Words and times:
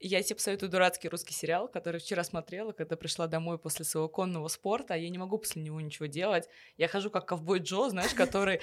Я 0.00 0.22
тебе 0.22 0.36
посоветую 0.36 0.70
дурацкий 0.70 1.08
русский 1.08 1.34
сериал, 1.34 1.66
который 1.66 1.98
вчера 1.98 2.22
смотрела, 2.22 2.70
когда 2.70 2.94
пришла 2.94 3.26
домой 3.26 3.58
после 3.58 3.84
своего 3.84 4.08
конного 4.08 4.46
спорта, 4.46 4.94
а 4.94 4.96
я 4.96 5.08
не 5.08 5.18
могу 5.18 5.38
после 5.38 5.60
него 5.60 5.80
ничего 5.80 6.06
делать. 6.06 6.48
Я 6.76 6.86
хожу 6.86 7.10
как 7.10 7.26
ковбой 7.26 7.58
Джо, 7.58 7.88
знаешь, 7.88 8.14
который 8.14 8.60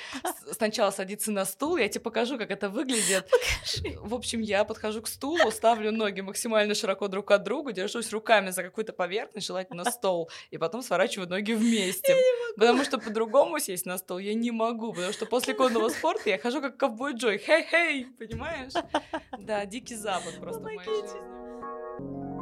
сначала 0.54 0.92
садится 0.92 1.34
на 1.34 1.44
стул, 1.44 1.76
я 1.76 1.90
тебе 1.90 2.00
покажу, 2.02 2.38
как 2.38 2.52
это 2.52 2.70
выглядит. 2.70 3.30
Покажи. 3.30 4.00
В 4.00 4.14
общем, 4.14 4.40
я 4.40 4.64
подхожу 4.64 5.02
к 5.02 5.08
стулу, 5.08 5.52
ставлю 5.52 5.92
ноги 5.92 6.22
максимально 6.22 6.74
широко 6.74 7.10
друг 7.10 7.32
от 7.32 7.44
друга, 7.44 7.74
держусь 7.74 8.14
руками 8.14 8.52
за 8.52 8.64
какую-то 8.64 8.94
поверхность, 8.94 9.48
желательно 9.48 9.84
стол, 9.92 10.30
и 10.52 10.58
потом 10.58 10.82
сворачиваю 10.84 11.28
ноги 11.28 11.52
вместе. 11.52 12.16
Потому 12.56 12.86
что 12.86 12.98
по-другому 12.98 13.60
сесть 13.60 13.86
на 13.86 13.98
стол 13.98 14.20
я 14.20 14.34
не 14.34 14.52
могу, 14.52 14.94
потому 14.94 15.12
что 15.12 15.26
после 15.26 15.54
конного 15.54 15.90
спорта 15.90 16.30
я 16.30 16.38
хожу 16.38 16.62
как 16.62 16.78
ковбой 16.78 17.14
Джо. 17.14 17.38
Хей-хей, 17.38 18.06
понимаешь? 18.18 18.72
Да, 19.38 19.66
дикий 19.66 19.96
запад 19.96 20.40
просто 20.40 20.62
в 20.62 20.64
моей 20.64 20.80
жизни. 20.80 21.25
Thank 21.98 22.10
you. 22.10 22.35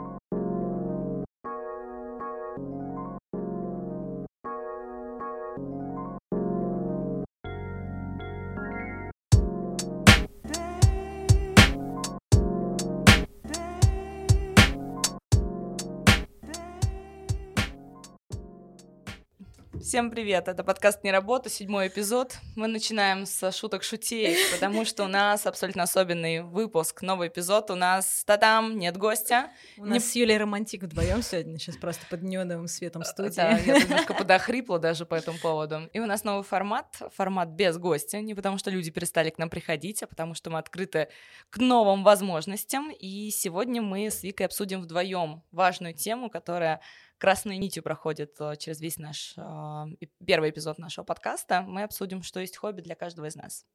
Всем 19.82 20.12
привет! 20.12 20.48
Это 20.48 20.64
подкаст 20.64 21.04
«Не 21.04 21.12
работа», 21.12 21.50
седьмой 21.50 21.88
эпизод. 21.88 22.38
Мы 22.56 22.68
начинаем 22.68 23.26
с 23.26 23.52
шуток 23.52 23.84
шутей, 23.84 24.38
потому 24.52 24.86
что 24.86 25.04
у 25.04 25.08
нас 25.08 25.48
абсолютно 25.48 25.84
особенный 25.84 26.44
выпуск, 26.44 27.02
новый 27.02 27.28
эпизод. 27.28 27.72
У 27.72 27.76
нас 27.76 28.24
та-дам, 28.24 28.78
нет 28.78 28.98
гостя. 28.98 29.52
У 29.78 29.86
нас 29.86 30.06
с 30.06 30.16
Юлей 30.16 30.38
романтик 30.38 30.84
вдвоем 30.84 31.24
сегодня, 31.24 31.58
сейчас 31.58 31.76
просто 31.78 32.06
под 32.08 32.22
неоновым 32.22 32.68
светом 32.68 33.04
студии. 33.04 33.36
Да, 33.36 33.58
я 33.58 33.80
немножко 33.80 34.14
подохрипла 34.14 34.78
даже 34.78 35.08
по 35.08 35.16
этому 35.16 35.40
поводу. 35.40 35.90
И 35.92 36.00
у 36.00 36.06
нас 36.06 36.24
новый 36.24 36.44
формат, 36.44 37.02
формат 37.16 37.50
без 37.50 37.78
гостя, 37.78 38.22
не 38.22 38.36
потому 38.36 38.60
что 38.60 38.70
люди 38.70 38.92
перестали 38.92 39.32
к 39.32 39.40
нам 39.40 39.50
приходить, 39.50 40.04
а 40.04 40.08
потому 40.08 40.36
что 40.36 40.52
мы 40.52 40.60
открыты 40.60 41.10
к 41.50 41.58
новым 41.58 42.04
возможностям. 42.04 42.92
И 42.92 43.32
сегодня 43.32 43.82
мы 43.82 44.12
с 44.12 44.22
Викой 44.22 44.46
обсудим 44.46 44.82
вдвоем 44.82 45.42
важную 45.52 45.96
тему, 45.96 46.30
которая 46.30 46.80
красной 47.24 47.58
нитью 47.58 47.84
проходит 47.84 48.36
э, 48.42 48.58
через 48.58 48.82
весь 48.82 48.98
наш 48.98 49.34
э, 49.38 49.86
первый 50.26 50.50
эпизод 50.50 50.78
нашего 50.78 51.06
подкаста. 51.06 51.62
Мы 51.62 51.84
обсудим, 51.84 52.22
что 52.22 52.42
есть 52.42 52.58
хобби 52.58 52.82
для 52.82 52.96
каждого 52.96 53.28
из 53.28 53.36
нас. 53.38 53.66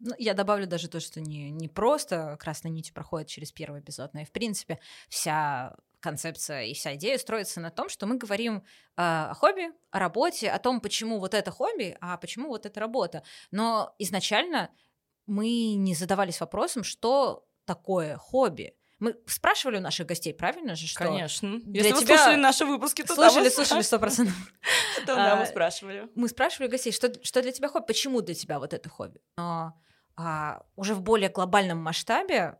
Ну, 0.00 0.14
я 0.18 0.34
добавлю 0.34 0.66
даже 0.66 0.88
то, 0.88 1.00
что 1.00 1.22
не, 1.22 1.50
не 1.50 1.68
просто 1.68 2.36
красной 2.38 2.70
нитью 2.70 2.92
проходит 2.92 3.28
через 3.28 3.52
первый 3.52 3.80
эпизод, 3.80 4.12
но 4.12 4.20
и, 4.20 4.26
в 4.26 4.32
принципе, 4.32 4.80
вся 5.08 5.74
концепция 6.00 6.64
и 6.64 6.74
вся 6.74 6.94
идея 6.96 7.16
строится 7.16 7.58
на 7.58 7.70
том, 7.70 7.88
что 7.88 8.04
мы 8.06 8.18
говорим 8.18 8.58
э, 8.58 8.60
о 8.96 9.32
хобби, 9.32 9.72
о 9.90 9.98
работе, 9.98 10.50
о 10.50 10.58
том, 10.58 10.82
почему 10.82 11.20
вот 11.20 11.32
это 11.32 11.50
хобби, 11.50 11.96
а 12.02 12.18
почему 12.18 12.48
вот 12.48 12.66
это 12.66 12.80
работа. 12.80 13.22
Но 13.50 13.94
изначально 13.98 14.70
мы 15.24 15.72
не 15.72 15.94
задавались 15.94 16.38
вопросом, 16.38 16.84
что 16.84 17.48
такое 17.64 18.18
хобби. 18.18 18.76
Мы 19.00 19.16
спрашивали 19.26 19.78
у 19.78 19.80
наших 19.80 20.06
гостей, 20.06 20.32
правильно 20.32 20.76
же, 20.76 20.86
что? 20.86 21.04
Конечно. 21.04 21.58
Для 21.60 21.82
Если 21.82 22.04
тебя... 22.04 22.14
вы 22.14 22.18
слушали 22.18 22.40
наши 22.40 22.64
выпуски, 22.64 23.02
то 23.02 23.14
слушали, 23.14 23.48
слушали 23.48 23.82
сто 23.82 23.98
процентов. 23.98 24.34
То 25.06 25.14
да, 25.14 25.36
мы 25.36 25.42
а, 25.42 25.46
спрашивали. 25.46 26.08
Мы 26.14 26.28
спрашивали 26.28 26.68
гостей, 26.70 26.92
что 26.92 27.12
что 27.22 27.42
для 27.42 27.52
тебя 27.52 27.68
хобби, 27.68 27.86
почему 27.86 28.20
для 28.20 28.34
тебя 28.34 28.58
вот 28.58 28.72
это 28.72 28.88
хобби. 28.88 29.20
Но 29.36 29.74
а, 30.16 30.62
уже 30.76 30.94
в 30.94 31.02
более 31.02 31.28
глобальном 31.28 31.78
масштабе, 31.78 32.58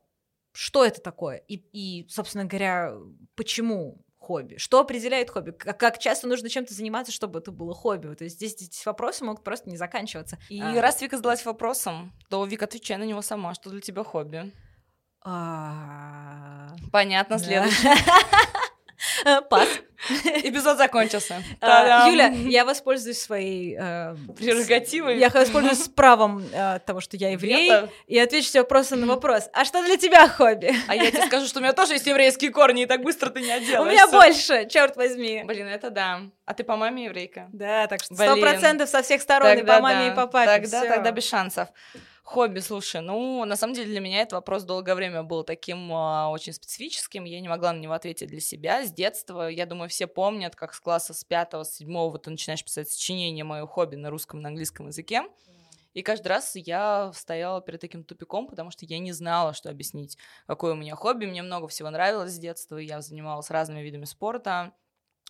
что 0.52 0.84
это 0.84 1.00
такое 1.00 1.36
и 1.36 1.54
и, 1.72 2.08
собственно 2.08 2.44
говоря, 2.44 2.94
почему 3.36 4.04
хобби? 4.24 4.56
Что 4.56 4.80
определяет 4.80 5.30
хобби? 5.30 5.52
Как, 5.52 5.78
как 5.78 5.98
часто 5.98 6.26
нужно 6.26 6.48
чем-то 6.48 6.74
заниматься, 6.74 7.12
чтобы 7.12 7.38
это 7.38 7.52
было 7.52 7.74
хобби? 7.74 8.14
То 8.14 8.24
есть 8.24 8.36
здесь, 8.36 8.52
здесь 8.52 8.84
вопросы 8.86 9.24
могут 9.24 9.44
просто 9.44 9.70
не 9.70 9.76
заканчиваться. 9.76 10.38
И 10.48 10.60
а... 10.60 10.80
раз 10.80 11.00
Вика 11.00 11.16
задалась 11.16 11.44
вопросом, 11.44 12.12
то 12.28 12.44
Вика 12.44 12.64
отвечай 12.64 12.96
на 12.96 13.04
него 13.04 13.22
сама, 13.22 13.54
что 13.54 13.70
для 13.70 13.80
тебя 13.80 14.02
хобби. 14.02 14.52
А, 15.24 16.68
Понятно, 16.92 17.38
следующий. 17.38 17.88
Пас. 19.48 19.68
Эпизод 20.42 20.76
закончился. 20.76 21.42
А, 21.60 22.08
Юля, 22.08 22.26
я 22.28 22.64
воспользуюсь 22.64 23.18
своей... 23.20 23.76
Э, 23.78 24.14
Прерогативой. 24.36 25.18
Я 25.18 25.30
воспользуюсь 25.30 25.88
правом 25.88 26.44
э, 26.52 26.78
того, 26.84 27.00
что 27.00 27.16
я 27.16 27.30
еврей, 27.30 27.72
и 28.06 28.18
отвечу 28.18 28.50
тебе 28.50 28.64
просто 28.64 28.96
на 28.96 29.06
вопрос. 29.06 29.48
А 29.52 29.64
что 29.64 29.82
для 29.82 29.96
тебя 29.96 30.28
хобби? 30.28 30.74
А 30.88 30.94
я 30.94 31.10
тебе 31.10 31.26
скажу, 31.26 31.46
что 31.46 31.60
у 31.60 31.62
меня 31.62 31.72
тоже 31.72 31.94
есть 31.94 32.06
еврейские 32.06 32.50
корни, 32.50 32.82
и 32.82 32.86
так 32.86 33.02
быстро 33.02 33.30
ты 33.30 33.40
не 33.40 33.50
отделаешься. 33.52 33.80
У 33.80 33.84
меня 33.86 34.06
больше, 34.08 34.68
черт 34.68 34.96
возьми. 34.96 35.42
Блин, 35.44 35.68
это 35.68 35.90
да. 35.90 36.20
А 36.44 36.52
ты 36.52 36.64
по 36.64 36.76
маме 36.76 37.04
еврейка? 37.04 37.48
Да, 37.52 37.86
так 37.86 38.02
что 38.02 38.14
сто 38.14 38.36
процентов 38.36 38.88
со 38.90 39.02
всех 39.02 39.22
сторон, 39.22 39.58
и 39.58 39.62
по 39.62 39.80
маме, 39.80 40.08
и 40.08 40.14
по 40.14 40.26
папе. 40.26 40.60
Тогда, 40.60 40.84
тогда 40.86 41.10
без 41.12 41.26
шансов. 41.26 41.68
Хобби, 42.24 42.60
слушай, 42.60 43.02
ну, 43.02 43.44
на 43.44 43.54
самом 43.54 43.74
деле 43.74 43.88
для 43.88 44.00
меня 44.00 44.22
этот 44.22 44.32
вопрос 44.32 44.64
долгое 44.64 44.94
время 44.94 45.22
был 45.22 45.44
таким 45.44 45.92
э, 45.92 46.26
очень 46.28 46.54
специфическим, 46.54 47.24
я 47.24 47.38
не 47.38 47.48
могла 47.50 47.74
на 47.74 47.78
него 47.78 47.92
ответить 47.92 48.28
для 48.28 48.40
себя. 48.40 48.82
С 48.82 48.90
детства, 48.90 49.46
я 49.46 49.66
думаю, 49.66 49.90
все 49.90 50.06
помнят, 50.06 50.56
как 50.56 50.72
с 50.72 50.80
класса 50.80 51.12
с 51.12 51.22
пятого, 51.22 51.64
с 51.64 51.74
седьмого 51.74 52.18
ты 52.18 52.30
начинаешь 52.30 52.64
писать 52.64 52.88
сочинение 52.88 53.44
мое 53.44 53.66
хобби 53.66 53.96
на 53.96 54.08
русском 54.08 54.40
на 54.40 54.48
английском 54.48 54.86
языке. 54.86 55.24
И 55.92 56.00
каждый 56.00 56.28
раз 56.28 56.56
я 56.56 57.12
стояла 57.14 57.60
перед 57.60 57.82
таким 57.82 58.04
тупиком, 58.04 58.48
потому 58.48 58.70
что 58.70 58.86
я 58.86 58.98
не 58.98 59.12
знала, 59.12 59.52
что 59.52 59.68
объяснить, 59.68 60.16
какое 60.46 60.72
у 60.72 60.76
меня 60.76 60.96
хобби. 60.96 61.26
Мне 61.26 61.42
много 61.42 61.68
всего 61.68 61.90
нравилось 61.90 62.32
с 62.32 62.38
детства, 62.38 62.78
я 62.78 63.02
занималась 63.02 63.50
разными 63.50 63.80
видами 63.80 64.06
спорта. 64.06 64.72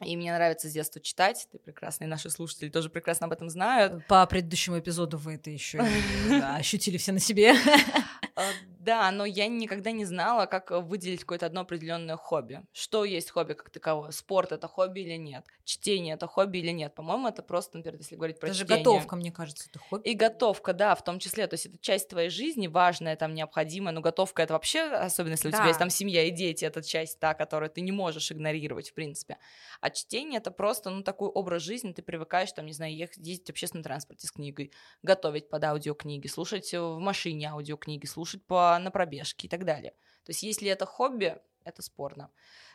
И 0.02 0.16
мне 0.16 0.32
нравится 0.32 0.68
с 0.68 0.72
детства 0.72 1.00
читать. 1.00 1.46
Ты 1.52 1.58
прекрасный, 1.58 2.06
наши 2.06 2.28
слушатели 2.28 2.68
тоже 2.68 2.90
прекрасно 2.90 3.26
об 3.26 3.32
этом 3.32 3.48
знают. 3.48 4.04
По 4.06 4.26
предыдущему 4.26 4.78
эпизоду 4.78 5.18
вы 5.18 5.34
это 5.34 5.50
еще 5.50 5.78
ощутили 6.58 6.96
все 6.98 7.12
на 7.12 7.20
себе. 7.20 7.54
А, 8.36 8.42
да, 8.80 9.10
но 9.12 9.24
я 9.24 9.46
никогда 9.46 9.92
не 9.92 10.04
знала, 10.04 10.46
как 10.46 10.70
выделить 10.70 11.20
какое-то 11.20 11.46
одно 11.46 11.60
определенное 11.60 12.16
хобби. 12.16 12.62
Что 12.72 13.04
есть 13.04 13.30
хобби 13.30 13.52
как 13.52 13.70
таковое? 13.70 14.10
Спорт 14.10 14.50
это 14.50 14.66
хобби 14.66 15.00
или 15.00 15.14
нет? 15.14 15.46
Чтение 15.64 16.14
это 16.14 16.26
хобби 16.26 16.58
или 16.58 16.72
нет? 16.72 16.94
По-моему, 16.94 17.28
это 17.28 17.42
просто, 17.42 17.78
например, 17.78 17.98
если 18.00 18.16
говорить 18.16 18.40
про 18.40 18.48
Даже 18.48 18.64
чтение. 18.64 18.84
готовка, 18.84 19.14
мне 19.14 19.30
кажется, 19.30 19.68
это 19.70 19.78
хобби. 19.78 20.08
И 20.08 20.14
готовка, 20.14 20.72
да, 20.72 20.96
в 20.96 21.04
том 21.04 21.20
числе. 21.20 21.46
То 21.46 21.54
есть 21.54 21.66
это 21.66 21.78
часть 21.78 22.08
твоей 22.08 22.28
жизни, 22.28 22.66
важная, 22.66 23.14
там, 23.14 23.34
необходимая. 23.34 23.94
Но 23.94 24.00
готовка 24.00 24.42
это 24.42 24.54
вообще, 24.54 24.82
особенно 24.82 25.32
если 25.32 25.50
да. 25.50 25.58
у 25.58 25.60
тебя 25.60 25.68
есть 25.68 25.78
там 25.78 25.90
семья 25.90 26.24
и 26.24 26.30
дети, 26.30 26.64
это 26.64 26.82
часть 26.82 27.20
та, 27.20 27.34
которую 27.34 27.70
ты 27.70 27.82
не 27.82 27.92
можешь 27.92 28.32
игнорировать, 28.32 28.90
в 28.90 28.94
принципе. 28.94 29.38
А 29.80 29.90
чтение 29.90 30.38
это 30.38 30.50
просто, 30.50 30.90
ну, 30.90 31.04
такой 31.04 31.28
образ 31.28 31.62
жизни, 31.62 31.92
ты 31.92 32.02
привыкаешь, 32.02 32.52
там, 32.52 32.66
не 32.66 32.72
знаю, 32.72 32.94
ехать, 32.96 33.18
ездить 33.18 33.46
в 33.46 33.50
общественном 33.50 33.84
транспорте 33.84 34.26
с 34.26 34.32
книгой, 34.32 34.72
готовить 35.02 35.48
под 35.48 35.62
аудиокниги, 35.62 36.26
слушать 36.26 36.72
в 36.72 36.98
машине 36.98 37.50
аудиокниги, 37.50 38.06
слушать 38.06 38.23
по, 38.46 38.78
на 38.78 38.90
пробежке 38.90 39.46
и 39.46 39.50
так 39.50 39.64
далее. 39.64 39.92
То 40.24 40.30
есть 40.30 40.42
если 40.42 40.68
это 40.68 40.86
хобби, 40.86 41.38
это 41.64 41.82
спорно. 41.82 42.30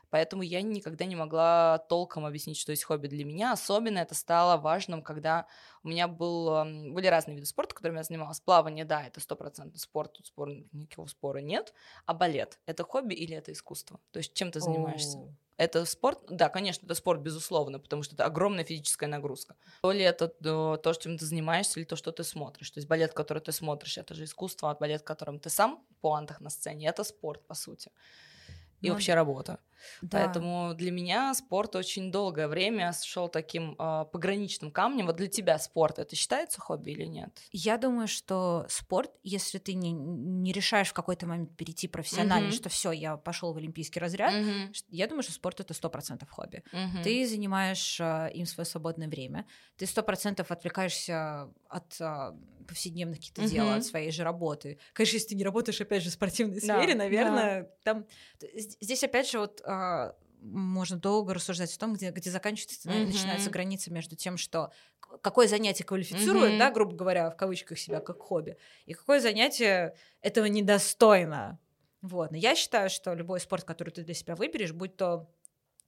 Поэтому 0.10 0.42
я 0.42 0.62
никогда 0.62 1.06
не 1.06 1.16
могла 1.16 1.78
толком 1.88 2.26
объяснить, 2.26 2.58
что 2.58 2.72
есть 2.72 2.84
хобби 2.84 3.08
для 3.08 3.24
меня. 3.24 3.54
Особенно 3.54 4.00
это 4.00 4.16
стало 4.16 4.58
важным, 4.60 5.04
когда 5.04 5.46
у 5.84 5.90
меня 5.90 6.08
был, 6.08 6.64
были 6.92 7.08
разные 7.08 7.36
виды 7.36 7.46
спорта, 7.46 7.76
которыми 7.76 7.98
я 7.98 8.04
занималась. 8.04 8.40
Плавание, 8.40 8.86
да, 8.86 9.06
это 9.06 9.20
стопроцентный 9.20 9.80
спорт, 9.80 10.14
тут 10.14 10.26
спор, 10.26 10.50
никакого 10.72 11.08
спора 11.08 11.40
нет. 11.40 11.74
А 12.06 12.14
балет— 12.16 12.60
это 12.66 12.84
хобби 12.84 13.14
или 13.14 13.36
это 13.36 13.52
искусство? 13.52 14.00
То 14.12 14.18
есть 14.18 14.34
чем 14.34 14.52
ты 14.52 14.60
занимаешься? 14.60 15.20
Oh. 15.20 15.34
Это 15.60 15.84
спорт? 15.84 16.20
Да, 16.30 16.48
конечно, 16.48 16.86
это 16.86 16.96
спорт, 16.96 17.20
безусловно, 17.20 17.80
потому 17.80 18.02
что 18.02 18.16
это 18.16 18.24
огромная 18.24 18.64
физическая 18.64 19.10
нагрузка. 19.10 19.56
То 19.82 19.92
ли 19.92 20.00
это 20.00 20.30
то, 20.30 20.94
чем 20.94 21.18
ты 21.18 21.26
занимаешься, 21.26 21.80
или 21.80 21.86
то, 21.86 21.98
что 21.98 22.14
ты 22.14 22.24
смотришь. 22.24 22.72
То 22.72 22.78
есть 22.78 22.88
балет, 22.88 23.12
который 23.12 23.40
ты 23.40 23.52
смотришь, 23.52 23.98
это 23.98 24.14
же 24.14 24.24
искусство, 24.24 24.72
а 24.72 24.76
балет, 24.76 25.02
которым 25.02 25.38
ты 25.38 25.50
сам 25.50 25.86
по 26.00 26.14
антах 26.14 26.40
на 26.40 26.50
сцене, 26.50 26.88
это 26.88 27.04
спорт, 27.04 27.46
по 27.46 27.56
сути. 27.56 27.92
И 28.80 28.88
ну, 28.88 28.94
вообще 28.94 29.14
работа. 29.16 29.60
Да. 30.02 30.20
Поэтому 30.20 30.74
для 30.76 30.92
меня 30.92 31.34
спорт 31.34 31.76
очень 31.76 32.12
долгое 32.12 32.48
время 32.48 32.94
шел 33.04 33.28
таким 33.30 33.76
э, 33.78 34.06
пограничным 34.12 34.72
камнем. 34.72 35.06
Вот 35.06 35.16
для 35.18 35.28
тебя 35.28 35.58
спорт 35.60 36.00
это 36.00 36.16
считается 36.16 36.60
хобби 36.62 36.92
или 36.92 37.06
нет? 37.06 37.30
Я 37.52 37.78
думаю, 37.78 38.08
что 38.08 38.66
спорт, 38.70 39.12
если 39.24 39.58
ты 39.58 39.74
не, 39.74 39.92
не 39.92 40.52
решаешь 40.52 40.90
в 40.90 40.94
какой-то 40.94 41.28
момент 41.28 41.56
перейти 41.56 41.88
профессионально, 41.88 42.50
mm-hmm. 42.50 42.56
что 42.56 42.70
все, 42.70 42.92
я 42.92 43.18
пошел 43.18 43.54
в 43.54 43.58
олимпийский 43.58 44.00
разряд, 44.00 44.34
mm-hmm. 44.34 44.74
я 44.90 45.08
думаю, 45.08 45.24
что 45.24 45.32
спорт 45.32 45.60
это 45.60 45.74
сто 45.74 45.90
процентов 45.90 46.30
хобби. 46.30 46.64
Mm-hmm. 46.72 47.04
Ты 47.04 47.28
занимаешь 47.28 48.00
э, 48.00 48.32
им 48.34 48.46
свое 48.46 48.66
свободное 48.66 49.08
время, 49.08 49.46
ты 49.78 49.86
сто 49.86 50.04
процентов 50.04 50.52
отвлекаешься 50.52 51.50
от 51.68 52.00
э, 52.00 52.32
повседневных 52.68 53.18
каких-то 53.18 53.42
mm-hmm. 53.42 53.50
дел, 53.50 53.70
от 53.72 53.86
своей 53.86 54.12
же 54.12 54.24
работы. 54.24 54.78
Конечно, 54.94 55.16
если 55.16 55.30
ты 55.30 55.36
не 55.36 55.44
работаешь 55.44 55.82
опять 55.82 56.04
же 56.04 56.10
в 56.10 56.14
спортивной 56.14 56.60
сфере, 56.60 56.94
да, 56.94 57.00
наверное, 57.00 57.64
да. 57.64 57.70
там 57.84 58.06
здесь 58.80 59.04
опять 59.04 59.30
же 59.30 59.40
вот 59.40 59.62
а, 59.70 60.16
можно 60.42 60.98
долго 60.98 61.34
рассуждать 61.34 61.74
о 61.76 61.80
том, 61.80 61.94
где, 61.94 62.12
где 62.12 62.32
заканчивается, 62.32 62.90
mm-hmm. 62.90 63.06
начинается 63.06 63.50
граница 63.50 63.92
между 63.92 64.16
тем, 64.16 64.38
что 64.38 64.72
какое 65.22 65.48
занятие 65.48 65.84
квалифицирует, 65.84 66.54
mm-hmm. 66.54 66.60
да, 66.60 66.72
грубо 66.72 66.96
говоря, 66.96 67.30
в 67.30 67.38
кавычках 67.38 67.78
себя 67.78 68.00
как 68.00 68.20
хобби, 68.20 68.58
и 68.86 68.94
какое 68.94 69.20
занятие 69.20 69.96
этого 70.22 70.46
недостойно. 70.46 71.60
Вот. 72.02 72.32
Но 72.32 72.38
я 72.38 72.56
считаю, 72.56 72.90
что 72.90 73.14
любой 73.14 73.40
спорт, 73.40 73.66
который 73.66 73.92
ты 73.92 74.04
для 74.04 74.14
себя 74.14 74.36
выберешь, 74.36 74.72
будь 74.72 74.96
то 74.96 75.30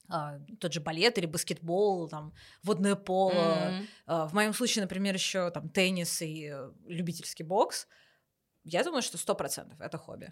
а, 0.09 0.39
тот 0.59 0.73
же 0.73 0.81
балет 0.81 1.17
или 1.17 1.25
баскетбол, 1.25 2.09
там, 2.09 2.33
водное 2.63 2.95
поло. 2.95 3.31
Mm-hmm. 3.31 3.85
А, 4.07 4.27
в 4.27 4.33
моем 4.33 4.53
случае, 4.53 4.83
например, 4.83 5.13
еще 5.13 5.49
там 5.51 5.69
теннис 5.69 6.21
и 6.21 6.51
э, 6.53 6.71
любительский 6.85 7.43
бокс. 7.43 7.87
Я 8.63 8.83
думаю, 8.83 9.01
что 9.01 9.17
сто 9.17 9.33
процентов 9.33 9.79
это 9.79 9.97
хобби. 9.97 10.29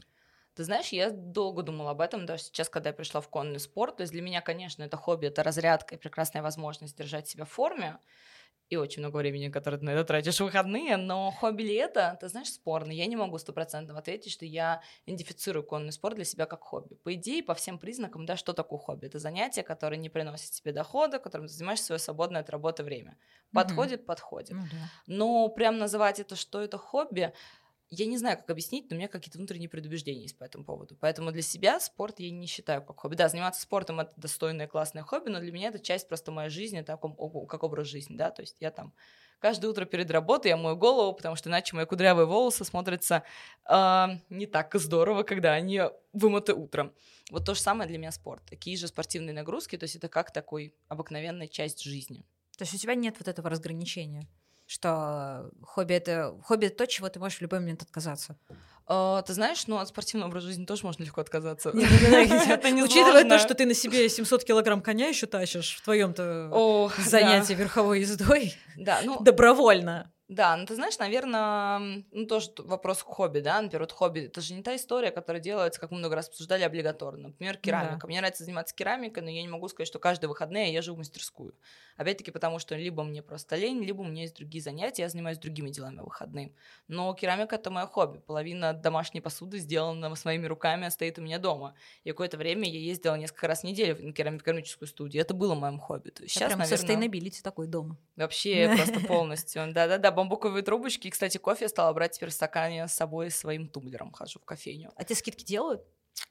Ты 0.60 0.66
знаешь, 0.66 0.90
я 0.90 1.10
долго 1.10 1.64
думала 1.64 1.92
об 1.92 2.02
этом, 2.02 2.26
даже 2.26 2.44
сейчас, 2.44 2.68
когда 2.68 2.90
я 2.90 2.94
пришла 2.94 3.22
в 3.22 3.30
конный 3.30 3.62
спорт. 3.62 3.96
То 3.96 4.02
есть 4.02 4.12
для 4.12 4.22
меня, 4.22 4.42
конечно, 4.42 4.84
это 4.84 4.98
хобби, 4.98 5.28
это 5.28 5.42
разрядка 5.42 5.96
и 5.96 5.98
прекрасная 5.98 6.42
возможность 6.42 6.98
держать 6.98 7.30
себя 7.30 7.46
в 7.46 7.50
форме 7.50 7.98
и 8.68 8.76
очень 8.76 9.02
много 9.02 9.16
времени, 9.16 9.48
которое 9.48 9.78
ты 9.78 9.86
на 9.86 9.92
это 9.92 10.04
тратишь 10.04 10.36
в 10.36 10.42
выходные, 10.42 10.98
но 10.98 11.32
хобби 11.32 11.64
ли 11.64 11.76
это, 11.76 12.18
ты 12.20 12.28
знаешь, 12.28 12.50
спорно. 12.52 12.92
Я 12.92 13.06
не 13.06 13.16
могу 13.16 13.38
стопроцентно 13.38 13.98
ответить, 13.98 14.34
что 14.34 14.46
я 14.46 14.82
идентифицирую 15.06 15.64
конный 15.64 15.94
спорт 15.94 16.16
для 16.16 16.26
себя 16.26 16.46
как 16.46 16.62
хобби. 16.62 16.96
По 16.96 17.14
идее, 17.14 17.42
по 17.42 17.54
всем 17.54 17.80
признакам, 17.80 18.26
да, 18.26 18.36
что 18.36 18.52
такое 18.52 18.80
хобби? 18.80 19.06
Это 19.06 19.18
занятие, 19.18 19.64
которое 19.64 19.96
не 19.96 20.10
приносит 20.10 20.52
тебе 20.52 20.74
дохода, 20.74 21.20
которым 21.20 21.48
ты 21.48 21.54
занимаешься 21.54 21.86
свое 21.86 22.00
свободное 22.00 22.42
от 22.42 22.50
работы 22.50 22.84
время. 22.84 23.18
Подходит, 23.54 24.02
mm-hmm. 24.02 24.06
подходит. 24.06 24.58
Да. 24.58 24.90
Но 25.08 25.48
прям 25.48 25.78
называть 25.78 26.20
это, 26.20 26.36
что 26.36 26.62
это 26.62 26.78
хобби, 26.78 27.32
я 27.92 28.06
не 28.06 28.18
знаю, 28.18 28.38
как 28.38 28.50
объяснить, 28.50 28.90
но 28.90 28.96
у 28.96 29.00
меня 29.00 29.08
какие-то 29.08 29.38
внутренние 29.38 29.70
предубеждения 29.70 30.22
есть 30.22 30.38
по 30.38 30.44
этому 30.44 30.64
поводу. 30.64 30.96
Поэтому 31.00 31.32
для 31.32 31.42
себя 31.42 31.80
спорт 31.80 32.20
я 32.20 32.30
не 32.30 32.46
считаю 32.46 32.84
как 32.84 33.00
хобби. 33.00 33.16
Да, 33.16 33.30
заниматься 33.30 33.62
спортом— 33.62 34.00
это 34.02 34.14
достойное, 34.16 34.68
классное 34.68 35.04
хобби, 35.04 35.30
но 35.30 35.40
для 35.40 35.52
меня 35.52 35.70
это 35.70 35.80
часть 35.80 36.08
просто 36.08 36.32
моей 36.32 36.50
жизни, 36.50 36.80
это 36.80 37.00
как 37.48 37.64
образ 37.64 37.88
жизни, 37.88 38.16
да, 38.16 38.30
то 38.30 38.42
есть 38.42 38.58
я 38.60 38.72
там 38.72 38.94
каждое 39.40 39.68
утро 39.70 39.86
перед 39.86 40.12
работой 40.12 40.50
я 40.50 40.58
мою 40.58 40.76
голову, 40.76 41.14
потому 41.14 41.36
что 41.36 41.50
иначе 41.50 41.76
мои 41.76 41.86
кудрявые 41.86 42.26
волосы 42.26 42.64
смотрятся 42.64 43.24
э, 43.68 44.08
не 44.30 44.46
так 44.46 44.76
здорово, 44.76 45.24
когда 45.24 45.54
они 45.54 45.82
вымыты 46.14 46.54
утром. 46.54 46.94
Вот 47.32 47.46
то 47.46 47.56
же 47.56 47.62
самое 47.62 47.90
для 47.90 47.98
меня 47.98 48.12
спорт. 48.12 48.44
Такие 48.46 48.78
же 48.78 48.88
спортивные 48.88 49.34
нагрузки, 49.34 49.78
то 49.78 49.86
есть 49.86 49.96
это 49.96 50.10
как 50.10 50.32
такой 50.32 50.76
обыкновенная 50.90 51.48
часть 51.48 51.82
жизни. 51.82 52.26
То 52.58 52.64
есть 52.64 52.74
у 52.74 52.78
тебя 52.78 52.94
нет 52.94 53.16
вот 53.18 53.28
этого 53.28 53.50
разграничения? 53.50 54.28
Что 54.70 55.50
хобби 55.64 55.96
это 55.96 56.36
хобби 56.44 56.68
это 56.68 56.78
то, 56.78 56.86
чего 56.86 57.10
ты 57.10 57.20
можешь 57.20 57.40
в 57.40 57.42
любой 57.42 57.60
момент 57.60 57.82
отказаться. 57.82 58.38
Uh, 58.88 59.24
ты 59.24 59.34
знаешь, 59.34 59.66
ну, 59.68 59.78
от 59.78 59.88
спортивного 59.88 60.30
образа 60.30 60.48
жизни 60.48 60.66
тоже 60.66 60.84
можно 60.84 61.04
легко 61.04 61.22
отказаться. 61.22 61.70
Учитывая 61.74 63.24
то, 63.28 63.40
что 63.40 63.56
ты 63.56 63.66
на 63.66 63.74
себе 63.74 64.08
700 64.10 64.44
килограмм 64.44 64.82
коня 64.82 65.08
еще 65.08 65.26
тащишь 65.26 65.76
в 65.76 65.84
твоем-то 65.84 66.92
занятии 67.04 67.54
верховой 67.54 68.02
ездой. 68.02 68.56
Да, 68.76 69.00
ну... 69.04 69.20
Добровольно. 69.20 70.12
Да, 70.30 70.56
ну 70.56 70.68
ты 70.68 70.76
знаешь, 70.76 71.00
наверное, 71.00 72.04
ну 72.12 72.26
тоже 72.28 72.52
вопрос 72.60 73.02
хобби, 73.02 73.40
да, 73.40 73.60
например, 73.60 73.82
вот 73.82 73.92
хобби, 73.92 74.22
это 74.22 74.42
же 74.42 74.54
не 74.54 74.62
та 74.62 74.76
история, 74.76 75.10
которая 75.10 75.42
делается, 75.42 75.82
как 75.82 75.90
мы 75.90 75.98
много 75.98 76.16
раз 76.16 76.28
обсуждали, 76.28 76.62
облигаторно. 76.62 77.30
Например, 77.30 77.58
керамика. 77.58 78.02
Да. 78.02 78.08
Мне 78.08 78.20
нравится 78.20 78.44
заниматься 78.44 78.76
керамикой, 78.76 79.24
но 79.24 79.32
я 79.32 79.42
не 79.42 79.48
могу 79.48 79.68
сказать, 79.70 79.88
что 79.88 79.98
каждые 79.98 80.30
выходные 80.30 80.72
я 80.72 80.78
езжу 80.78 80.94
в 80.94 81.00
мастерскую. 81.00 81.56
Опять-таки 81.98 82.30
потому, 82.30 82.60
что 82.60 82.76
либо 82.76 83.04
мне 83.04 83.24
просто 83.24 83.56
лень, 83.56 83.84
либо 83.84 84.02
у 84.02 84.06
меня 84.06 84.22
есть 84.22 84.36
другие 84.36 84.64
занятия, 84.64 85.02
я 85.02 85.10
занимаюсь 85.10 85.40
другими 85.40 85.72
делами 85.72 86.02
выходные. 86.02 86.54
Но 86.88 87.12
керамика— 87.16 87.56
это 87.58 87.72
мое 87.72 87.88
хобби. 87.88 88.20
Половина 88.20 88.74
домашней 88.74 89.22
посуды 89.22 89.58
сделана 89.58 90.16
своими 90.16 90.46
руками, 90.46 90.86
а 90.86 90.92
стоит 90.92 91.18
у 91.18 91.24
меня 91.24 91.40
дома. 91.40 91.74
И 92.04 92.10
какое-то 92.12 92.38
время 92.38 92.70
я 92.70 92.80
ездила 92.80 93.16
несколько 93.16 93.48
раз 93.48 93.62
в 93.62 93.64
неделю 93.64 93.98
на 94.00 94.14
керамическую 94.14 94.88
студию. 94.88 95.24
Это 95.24 95.34
было 95.34 95.56
моим 95.56 95.80
хобби. 95.80 96.12
То 96.12 96.22
есть 96.22 96.36
сейчас, 96.36 96.50
прям 96.50 96.60
наверное... 96.60 97.42
такой 97.44 97.66
дома. 97.66 97.98
Вообще 98.16 98.72
просто 98.76 99.00
полностью. 99.08 99.74
Да-да-да, 99.74 100.19
бамбуковые 100.20 100.64
трубочки. 100.64 101.08
И, 101.08 101.10
кстати, 101.12 101.38
кофе 101.38 101.66
я 101.66 101.70
стала 101.70 101.94
брать 101.94 102.12
теперь 102.12 102.30
в 102.30 102.34
стакане 102.34 102.88
с 102.88 102.94
собой 102.94 103.32
своим 103.32 103.70
тумблером. 103.70 104.12
Хожу 104.12 104.40
в 104.40 104.46
кофейню. 104.46 104.92
А 104.96 105.04
тебе 105.06 105.16
скидки 105.16 105.46
делают? 105.46 105.82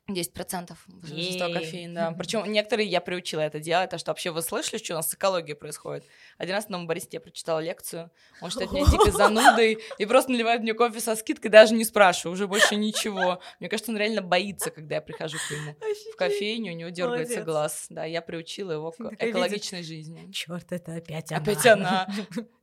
10% 0.09 0.77
большинство 0.87 1.53
кофеин, 1.53 1.95
да. 1.95 2.13
Причем 2.13 2.45
некоторые 2.51 2.89
я 2.89 3.01
приучила 3.01 3.41
это 3.41 3.61
делать, 3.61 3.93
а 3.93 3.99
что 3.99 4.11
вообще 4.11 4.31
вы 4.31 4.43
слышали, 4.43 4.79
что 4.83 4.95
у 4.95 4.97
нас 4.97 5.11
с 5.11 5.15
экологией 5.15 5.57
происходит? 5.57 6.05
Один 6.39 6.55
раз 6.55 6.69
на 6.69 6.83
баристе 6.85 7.19
я 7.19 7.21
прочитала 7.21 7.61
лекцию, 7.61 8.11
он 8.41 8.51
считает 8.51 8.73
меня 8.73 8.87
дикой 8.87 9.13
занудой 9.13 9.79
и 9.99 10.07
просто 10.07 10.33
наливает 10.33 10.63
мне 10.63 10.73
кофе 10.75 11.01
со 11.01 11.15
скидкой, 11.15 11.51
даже 11.51 11.75
не 11.75 11.85
спрашиваю, 11.85 12.33
уже 12.33 12.47
больше 12.47 12.77
ничего. 12.77 13.41
Мне 13.61 13.69
кажется, 13.69 13.93
он 13.93 13.99
реально 13.99 14.23
боится, 14.23 14.71
когда 14.71 14.97
я 14.97 15.01
прихожу 15.01 15.37
к 15.37 15.51
нему 15.51 15.77
в 16.13 16.17
кофейню, 16.17 16.73
у 16.73 16.77
него 16.77 16.91
дергается 16.91 17.43
глаз. 17.43 17.87
Да, 17.91 18.05
я 18.05 18.23
приучила 18.23 18.73
его 18.73 18.91
к 18.93 19.01
экологичной 19.19 19.83
жизни. 19.83 20.31
Черт, 20.33 20.73
это 20.73 20.95
опять 20.95 21.33
она. 21.33 21.43
Опять 21.43 21.67
она. 21.67 22.09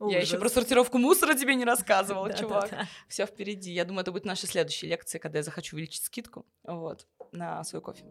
Я 0.08 0.20
еще 0.20 0.38
про 0.38 0.48
сортировку 0.48 0.98
мусора 0.98 1.34
тебе 1.34 1.54
не 1.54 1.64
рассказывала, 1.64 2.32
чувак. 2.32 2.70
Все 3.08 3.26
впереди. 3.26 3.72
Я 3.72 3.84
думаю, 3.84 4.02
это 4.02 4.12
будет 4.12 4.24
наша 4.24 4.46
следующая 4.46 4.88
лекция, 4.88 5.18
когда 5.18 5.38
я 5.38 5.42
захочу 5.42 5.76
увеличить 5.76 6.04
скидку. 6.04 6.46
Вот 6.64 7.06
на 7.32 7.64
свой 7.64 7.80
кофе. 7.82 8.04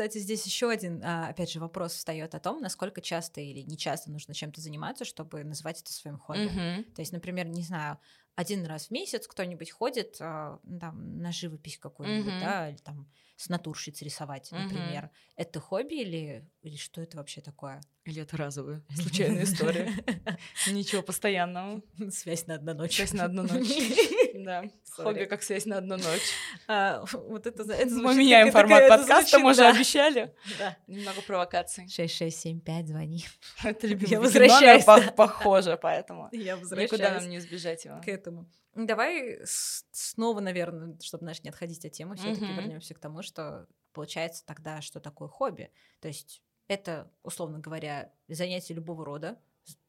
Кстати, 0.00 0.16
здесь 0.16 0.46
еще 0.46 0.70
один, 0.70 1.04
а, 1.04 1.28
опять 1.28 1.52
же, 1.52 1.60
вопрос 1.60 1.92
встает 1.92 2.34
о 2.34 2.40
том, 2.40 2.62
насколько 2.62 3.02
часто 3.02 3.42
или 3.42 3.60
не 3.60 3.76
часто 3.76 4.10
нужно 4.10 4.32
чем-то 4.32 4.58
заниматься, 4.58 5.04
чтобы 5.04 5.44
называть 5.44 5.82
это 5.82 5.92
своим 5.92 6.18
хобби. 6.18 6.48
Mm-hmm. 6.48 6.94
То 6.94 7.02
есть, 7.02 7.12
например, 7.12 7.48
не 7.48 7.60
знаю, 7.62 7.98
один 8.34 8.64
раз 8.64 8.86
в 8.86 8.92
месяц 8.92 9.26
кто-нибудь 9.26 9.70
ходит 9.70 10.16
а, 10.18 10.58
там, 10.80 11.18
на 11.18 11.32
живопись 11.32 11.76
какую-нибудь, 11.76 12.32
mm-hmm. 12.32 12.40
да, 12.40 12.70
или 12.70 12.78
там 12.78 13.12
с 13.36 13.50
натурщиц 13.50 14.00
рисовать, 14.00 14.50
например. 14.52 15.04
Mm-hmm. 15.04 15.34
Это 15.36 15.60
хобби 15.60 15.96
или, 15.96 16.48
или 16.62 16.76
что 16.76 17.02
это 17.02 17.18
вообще 17.18 17.42
такое? 17.42 17.82
Или 18.04 18.22
это 18.22 18.38
разовая 18.38 18.82
случайная 18.94 19.44
история? 19.44 19.92
Ничего 20.66 21.02
постоянного. 21.02 21.82
Связь 22.10 22.46
на 22.46 22.54
одну 22.54 22.72
ночь. 22.72 22.96
Связь 22.96 23.12
на 23.12 23.24
одну 23.24 23.42
ночь. 23.42 23.68
Да. 24.34 24.64
Хобби 24.90 25.24
как 25.24 25.42
связь 25.42 25.66
на 25.66 25.78
одну 25.78 25.96
ночь. 25.96 26.32
А, 26.66 27.04
вот 27.12 27.46
это, 27.46 27.64
Мы 27.64 28.14
меняем 28.14 28.52
формат 28.52 28.88
подкаста, 28.88 29.38
мы 29.38 29.54
же 29.54 29.64
обещали. 29.64 30.34
Да. 30.58 30.76
Немного 30.86 31.20
провокаций. 31.22 31.88
6675, 31.88 32.88
звони. 32.88 33.24
Это 33.64 33.86
любимый 33.86 34.10
Я 34.10 34.20
возвращаюсь. 34.20 34.84
Похоже, 34.84 35.78
поэтому. 35.80 36.28
Я 36.32 36.56
возвращаюсь. 36.56 36.92
Никуда 36.92 37.14
нам 37.14 37.28
не 37.28 37.38
избежать 37.38 37.84
его. 37.84 38.00
К 38.00 38.08
этому. 38.08 38.46
Давай 38.74 39.40
снова, 39.44 40.40
наверное, 40.40 40.96
чтобы, 41.00 41.22
знаешь, 41.22 41.42
не 41.42 41.50
отходить 41.50 41.84
от 41.84 41.92
темы, 41.92 42.16
все-таки 42.16 42.46
вернемся 42.46 42.94
к 42.94 42.98
тому, 43.00 43.22
что 43.22 43.66
получается 43.92 44.44
тогда, 44.46 44.80
что 44.80 45.00
такое 45.00 45.28
хобби. 45.28 45.70
То 46.00 46.08
есть 46.08 46.42
это, 46.68 47.10
условно 47.24 47.58
говоря, 47.58 48.12
занятие 48.28 48.74
любого 48.74 49.04
рода, 49.04 49.40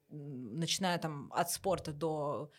начиная 0.10 0.98
там 0.98 1.32
от 1.34 1.52
спорта 1.52 1.94
до 1.94 2.52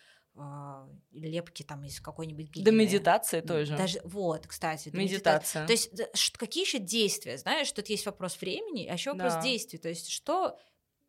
лепки 1.12 1.62
там 1.62 1.84
из 1.84 2.00
какой-нибудь 2.00 2.50
глины. 2.50 2.64
До 2.64 2.72
медитации 2.72 3.40
той 3.40 3.64
же. 3.64 3.76
Даже, 3.76 4.00
вот, 4.04 4.46
кстати. 4.46 4.90
Медитация. 4.92 5.66
То 5.66 5.72
есть 5.72 5.90
какие 6.38 6.64
еще 6.64 6.78
действия, 6.78 7.36
знаешь, 7.38 7.70
тут 7.72 7.88
есть 7.88 8.06
вопрос 8.06 8.40
времени, 8.40 8.86
а 8.86 8.94
еще 8.94 9.12
вопрос 9.12 9.34
да. 9.34 9.42
действий. 9.42 9.78
То 9.78 9.88
есть 9.88 10.08
что 10.08 10.58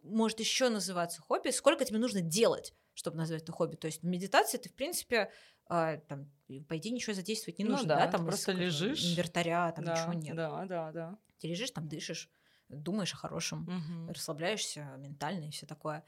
может 0.02 0.40
еще 0.40 0.68
называться 0.70 1.22
хобби, 1.22 1.50
сколько 1.52 1.86
тебе 1.86 2.00
нужно 2.00 2.20
делать, 2.20 2.74
чтобы 2.94 3.18
назвать 3.18 3.44
это 3.44 3.54
хобби. 3.54 3.76
То 3.76 3.88
есть 3.88 4.04
медитация, 4.04 4.60
ты, 4.60 4.68
в 4.68 4.74
принципе, 4.74 5.32
э, 5.70 6.00
там, 6.10 6.30
по 6.68 6.78
идее, 6.78 6.92
ничего 6.92 7.14
задействовать 7.14 7.58
не 7.60 7.66
ну, 7.66 7.72
нужно, 7.72 7.88
да, 7.88 8.06
да? 8.06 8.12
там 8.12 8.26
просто 8.26 8.52
лежишь. 8.52 9.14
Инвертаря, 9.14 9.72
там 9.72 9.86
да, 9.86 9.94
ничего 9.94 10.14
нет. 10.14 10.36
Да, 10.36 10.66
да, 10.66 10.92
да. 10.92 11.18
Ты 11.40 11.48
лежишь, 11.48 11.72
там 11.72 11.88
дышишь 11.88 12.30
думаешь 12.70 13.14
о 13.14 13.18
хорошем, 13.18 13.64
угу. 13.64 14.12
расслабляешься 14.12 14.96
ментально 14.98 15.46
и 15.46 15.52
все 15.52 15.66
такое. 15.66 16.04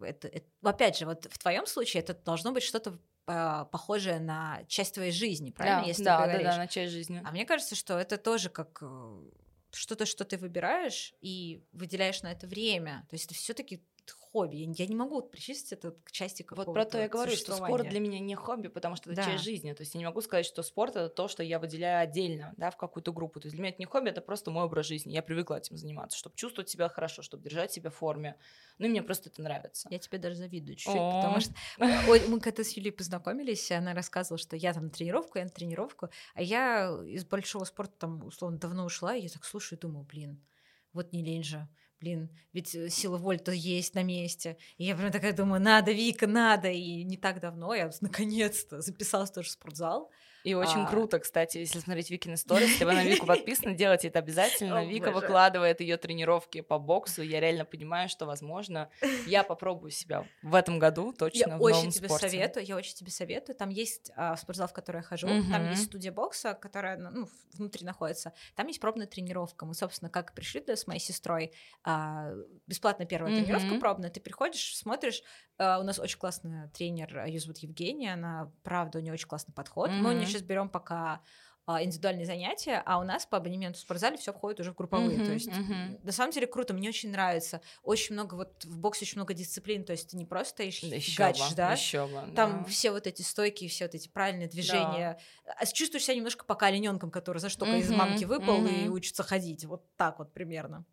Это, 0.00 0.28
это, 0.28 0.46
опять 0.62 0.98
же, 0.98 1.06
вот 1.06 1.26
в 1.30 1.38
твоем 1.38 1.66
случае 1.66 2.02
это 2.02 2.14
должно 2.14 2.52
быть 2.52 2.62
что-то 2.62 2.98
а, 3.26 3.64
похожее 3.66 4.20
на 4.20 4.62
часть 4.68 4.94
твоей 4.94 5.12
жизни, 5.12 5.50
правильно? 5.50 5.82
Да, 5.82 5.86
Если 5.88 6.04
да, 6.04 6.26
да, 6.26 6.42
да, 6.42 6.56
на 6.58 6.66
часть 6.66 6.92
жизни. 6.92 7.22
А 7.24 7.30
мне 7.30 7.46
кажется, 7.46 7.74
что 7.74 7.98
это 7.98 8.18
тоже 8.18 8.50
как 8.50 8.78
э, 8.82 9.22
что-то, 9.72 10.04
что 10.04 10.24
ты 10.24 10.36
выбираешь 10.36 11.14
и 11.20 11.64
выделяешь 11.72 12.22
на 12.22 12.32
это 12.32 12.46
время. 12.46 13.06
То 13.08 13.14
есть 13.14 13.26
это 13.26 13.34
все-таки 13.34 13.82
хобби. 14.34 14.56
Я 14.76 14.86
не 14.86 14.96
могу 14.96 15.22
причислить 15.22 15.72
это 15.72 15.92
к 15.92 16.10
части 16.10 16.42
какого-то 16.42 16.72
Вот 16.72 16.74
про 16.74 16.84
то 16.84 16.98
я 16.98 17.08
говорю, 17.08 17.36
что 17.36 17.54
спорт 17.54 17.88
для 17.88 18.00
меня 18.00 18.18
не 18.18 18.34
хобби, 18.34 18.66
потому 18.66 18.96
что 18.96 19.12
это 19.12 19.22
да. 19.22 19.30
часть 19.30 19.44
жизни. 19.44 19.72
То 19.72 19.82
есть 19.82 19.94
я 19.94 19.98
не 20.00 20.04
могу 20.04 20.20
сказать, 20.22 20.44
что 20.44 20.64
спорт— 20.64 20.96
это 20.96 21.08
то, 21.08 21.28
что 21.28 21.44
я 21.44 21.60
выделяю 21.60 22.02
отдельно, 22.02 22.52
да, 22.56 22.72
в 22.72 22.76
какую-то 22.76 23.12
группу. 23.12 23.38
То 23.38 23.46
есть 23.46 23.54
для 23.54 23.62
меня 23.62 23.70
это 23.72 23.80
не 23.80 23.86
хобби, 23.86 24.08
это 24.08 24.20
просто 24.20 24.50
мой 24.50 24.64
образ 24.64 24.86
жизни. 24.86 25.12
Я 25.12 25.22
привыкла 25.22 25.54
этим 25.54 25.76
заниматься, 25.76 26.18
чтобы 26.18 26.34
чувствовать 26.34 26.68
себя 26.68 26.88
хорошо, 26.88 27.22
чтобы 27.22 27.44
держать 27.44 27.70
себя 27.70 27.90
в 27.90 27.94
форме. 27.94 28.36
Ну 28.78 28.86
и 28.86 28.88
мне 28.88 29.04
просто 29.04 29.28
это 29.28 29.40
нравится. 29.40 29.86
Я 29.88 30.00
тебе 30.00 30.18
даже 30.18 30.34
завидую 30.34 30.74
чуть-чуть, 30.74 30.94
потому 30.94 31.38
что 31.38 31.54
мы 32.28 32.40
когда 32.40 32.64
с 32.64 32.72
Юлей 32.72 32.90
познакомились, 32.90 33.70
она 33.70 33.94
рассказывала, 33.94 34.38
что 34.38 34.56
я 34.56 34.72
там 34.74 34.84
на 34.84 34.90
тренировку, 34.90 35.38
я 35.38 35.44
на 35.44 35.50
тренировку, 35.50 36.08
а 36.34 36.42
я 36.42 36.88
из 37.06 37.24
большого 37.24 37.64
спорта 37.64 37.94
там, 38.00 38.24
условно, 38.26 38.58
давно 38.58 38.84
ушла, 38.84 39.14
и 39.14 39.22
я 39.22 39.28
так 39.28 39.44
слушаю 39.44 39.78
и 39.78 39.80
думаю, 39.80 40.04
блин, 40.04 40.44
вот 40.92 41.12
не 41.12 41.22
лень 41.22 41.44
же 41.44 41.68
блин, 42.04 42.28
ведь 42.52 42.74
э, 42.74 42.90
сила 42.90 43.16
вольта 43.16 43.50
есть 43.52 43.94
на 43.94 44.02
месте. 44.02 44.58
И 44.76 44.84
я 44.84 44.94
прям 44.94 45.10
такая 45.10 45.32
думаю, 45.32 45.60
надо, 45.60 45.90
Вика, 45.92 46.26
надо. 46.26 46.68
И 46.68 47.02
не 47.02 47.16
так 47.16 47.40
давно 47.40 47.74
я 47.74 47.90
наконец-то 48.00 48.82
записалась 48.82 49.30
тоже 49.30 49.48
в 49.48 49.52
спортзал. 49.52 50.10
И 50.44 50.52
очень 50.52 50.82
а... 50.82 50.86
круто, 50.86 51.18
кстати, 51.18 51.56
если 51.56 51.78
смотреть 51.78 52.10
Викины 52.10 52.36
сторис, 52.36 52.68
если 52.68 52.84
вы 52.84 52.92
на 52.92 53.02
Вику 53.02 53.24
подписаны, 53.24 53.74
делайте 53.74 54.08
это 54.08 54.18
обязательно. 54.18 54.84
Вика 54.84 55.10
выкладывает 55.10 55.80
ее 55.80 55.96
тренировки 55.96 56.60
по 56.60 56.78
боксу. 56.78 57.22
Я 57.22 57.40
реально 57.40 57.64
понимаю, 57.64 58.10
что, 58.10 58.26
возможно, 58.26 58.90
я 59.26 59.42
попробую 59.42 59.90
себя 59.90 60.26
в 60.42 60.54
этом 60.54 60.78
году 60.78 61.14
точно 61.14 61.52
я 61.52 61.56
в 61.56 61.62
очень 61.62 61.90
тебе 61.90 62.10
советую, 62.10 62.66
я 62.66 62.76
очень 62.76 62.94
тебе 62.94 63.10
советую. 63.10 63.56
Там 63.56 63.70
есть 63.70 64.12
а, 64.16 64.36
спортзал, 64.36 64.68
в 64.68 64.74
который 64.74 64.98
я 64.98 65.02
хожу, 65.02 65.28
угу. 65.28 65.50
там 65.50 65.70
есть 65.70 65.84
студия 65.84 66.12
бокса, 66.12 66.52
которая 66.52 66.98
ну, 66.98 67.26
внутри 67.54 67.86
находится. 67.86 68.34
Там 68.54 68.66
есть 68.66 68.80
пробная 68.80 69.06
тренировка. 69.06 69.64
Мы, 69.64 69.72
собственно, 69.72 70.10
как 70.10 70.34
пришли 70.34 70.60
туда 70.60 70.76
с 70.76 70.86
моей 70.86 71.00
сестрой, 71.00 71.52
а, 71.84 72.32
бесплатно 72.66 73.06
первая 73.06 73.32
угу. 73.32 73.42
тренировка 73.42 73.80
пробная. 73.80 74.10
Ты 74.10 74.20
приходишь, 74.20 74.76
смотришь. 74.76 75.22
А, 75.56 75.78
у 75.78 75.84
нас 75.84 75.98
очень 75.98 76.18
классный 76.18 76.68
тренер, 76.68 77.24
ее 77.24 77.40
зовут 77.40 77.58
Евгения, 77.58 78.12
она, 78.12 78.52
правда, 78.62 78.98
у 78.98 79.00
нее 79.00 79.14
очень 79.14 79.28
классный 79.28 79.54
подход. 79.54 79.88
Угу. 79.88 79.96
Мы 79.96 80.10
у 80.10 80.12
нее 80.12 80.26
сейчас 80.34 80.42
берем 80.42 80.68
пока 80.68 81.20
а, 81.66 81.82
индивидуальные 81.82 82.26
занятия, 82.26 82.82
а 82.84 82.98
у 82.98 83.04
нас 83.04 83.24
по 83.24 83.38
абонементу 83.38 83.78
в 83.78 83.80
спортзале 83.80 84.18
все 84.18 84.34
входит 84.34 84.60
уже 84.60 84.72
в 84.72 84.74
групповые. 84.74 85.18
Uh-huh, 85.18 85.26
то 85.26 85.32
есть, 85.32 85.48
uh-huh. 85.48 85.98
на 86.02 86.12
самом 86.12 86.30
деле, 86.32 86.46
круто, 86.46 86.74
мне 86.74 86.90
очень 86.90 87.10
нравится. 87.10 87.62
Очень 87.82 88.14
много, 88.14 88.34
вот 88.34 88.64
в 88.64 88.78
боксе 88.78 89.06
очень 89.06 89.16
много 89.16 89.32
дисциплин, 89.32 89.82
то 89.84 89.92
есть 89.92 90.10
ты 90.10 90.18
не 90.18 90.26
просто 90.26 90.50
стоишь 90.50 90.82
да, 90.82 90.98
фигачишь, 90.98 91.50
бы, 91.50 91.56
да? 91.56 91.72
Еще 91.72 92.06
бы, 92.06 92.34
Там 92.36 92.64
да. 92.64 92.64
все 92.64 92.90
вот 92.90 93.06
эти 93.06 93.22
стойки, 93.22 93.66
все 93.68 93.86
вот 93.86 93.94
эти 93.94 94.08
правильные 94.08 94.48
движения. 94.48 95.18
Да. 95.46 95.64
Чувствуешь 95.64 96.04
себя 96.04 96.16
немножко 96.16 96.44
пока 96.44 96.66
олененком, 96.66 97.10
который 97.10 97.38
за 97.38 97.48
что-то 97.48 97.72
uh-huh, 97.72 97.80
из 97.80 97.90
мамки 97.90 98.24
выпал 98.24 98.62
uh-huh. 98.62 98.84
и 98.84 98.88
учится 98.88 99.22
ходить. 99.22 99.64
Вот 99.64 99.86
так 99.96 100.18
вот 100.18 100.34
примерно. 100.34 100.84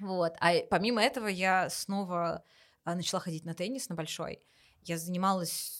Вот. 0.00 0.34
А 0.40 0.54
помимо 0.70 1.02
этого 1.02 1.26
я 1.26 1.68
снова 1.68 2.44
а, 2.84 2.94
начала 2.94 3.20
ходить 3.20 3.44
на 3.44 3.52
теннис 3.52 3.90
на 3.90 3.94
большой. 3.94 4.40
Я 4.84 4.96
занималась 4.96 5.77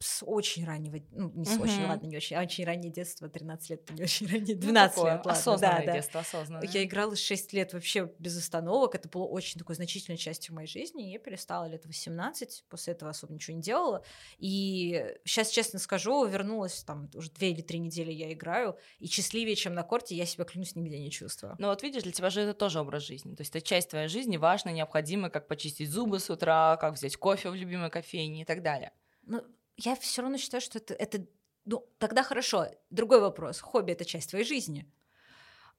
с 0.00 0.24
очень 0.24 0.64
раннего, 0.64 1.00
ну, 1.10 1.30
не 1.34 1.44
с 1.44 1.56
угу. 1.56 1.64
очень, 1.64 1.84
ладно, 1.84 2.06
не 2.06 2.16
очень, 2.16 2.36
а 2.36 2.42
очень 2.42 2.64
раннее 2.64 2.92
детство, 2.92 3.28
13 3.28 3.70
лет, 3.70 3.90
не 3.90 4.04
очень 4.04 4.28
раннее, 4.28 4.54
12 4.54 4.96
ну, 4.96 5.04
лет, 5.04 5.16
ладно. 5.16 5.32
Осознанное 5.32 5.86
да, 5.86 5.92
детство, 5.92 6.20
осознанное. 6.20 6.68
Я 6.68 6.84
играла 6.84 7.16
6 7.16 7.52
лет 7.52 7.72
вообще 7.72 8.12
без 8.18 8.38
остановок, 8.38 8.94
это 8.94 9.08
было 9.08 9.24
очень 9.24 9.58
такой 9.58 9.74
значительной 9.74 10.16
частью 10.16 10.54
моей 10.54 10.68
жизни, 10.68 11.08
и 11.08 11.12
я 11.12 11.18
перестала 11.18 11.64
лет 11.66 11.84
18, 11.84 12.64
после 12.68 12.92
этого 12.92 13.10
особо 13.10 13.34
ничего 13.34 13.56
не 13.56 13.62
делала, 13.62 14.04
и 14.38 15.16
сейчас, 15.24 15.50
честно 15.50 15.80
скажу, 15.80 16.24
вернулась 16.26 16.84
там 16.84 17.10
уже 17.14 17.30
2 17.32 17.48
или 17.48 17.62
3 17.62 17.78
недели 17.80 18.12
я 18.12 18.32
играю, 18.32 18.78
и 19.00 19.08
счастливее, 19.08 19.56
чем 19.56 19.74
на 19.74 19.82
корте, 19.82 20.14
я 20.14 20.26
себя, 20.26 20.44
клянусь, 20.44 20.76
нигде 20.76 21.00
не 21.00 21.10
чувствую. 21.10 21.56
Ну 21.58 21.68
вот 21.68 21.82
видишь, 21.82 22.04
для 22.04 22.12
тебя 22.12 22.30
же 22.30 22.42
это 22.42 22.54
тоже 22.54 22.80
образ 22.80 23.02
жизни, 23.02 23.34
то 23.34 23.40
есть 23.40 23.54
это 23.54 23.66
часть 23.66 23.90
твоей 23.90 24.06
жизни, 24.06 24.36
важно, 24.36 24.70
необходимо, 24.70 25.28
как 25.28 25.48
почистить 25.48 25.90
зубы 25.90 26.20
с 26.20 26.30
утра, 26.30 26.76
как 26.76 26.94
взять 26.94 27.16
кофе 27.16 27.50
в 27.50 27.54
любимой 27.56 27.90
кофейне 27.90 28.42
и 28.42 28.44
так 28.44 28.62
далее. 28.62 28.92
Ну, 29.22 29.42
я 29.78 29.94
все 29.94 30.22
равно 30.22 30.36
считаю, 30.36 30.60
что 30.60 30.78
это, 30.78 30.92
это, 30.94 31.24
ну, 31.64 31.86
тогда 31.98 32.22
хорошо. 32.22 32.66
Другой 32.90 33.20
вопрос. 33.20 33.60
Хобби— 33.60 33.92
это 33.92 34.04
часть 34.04 34.30
твоей 34.30 34.44
жизни. 34.44 34.90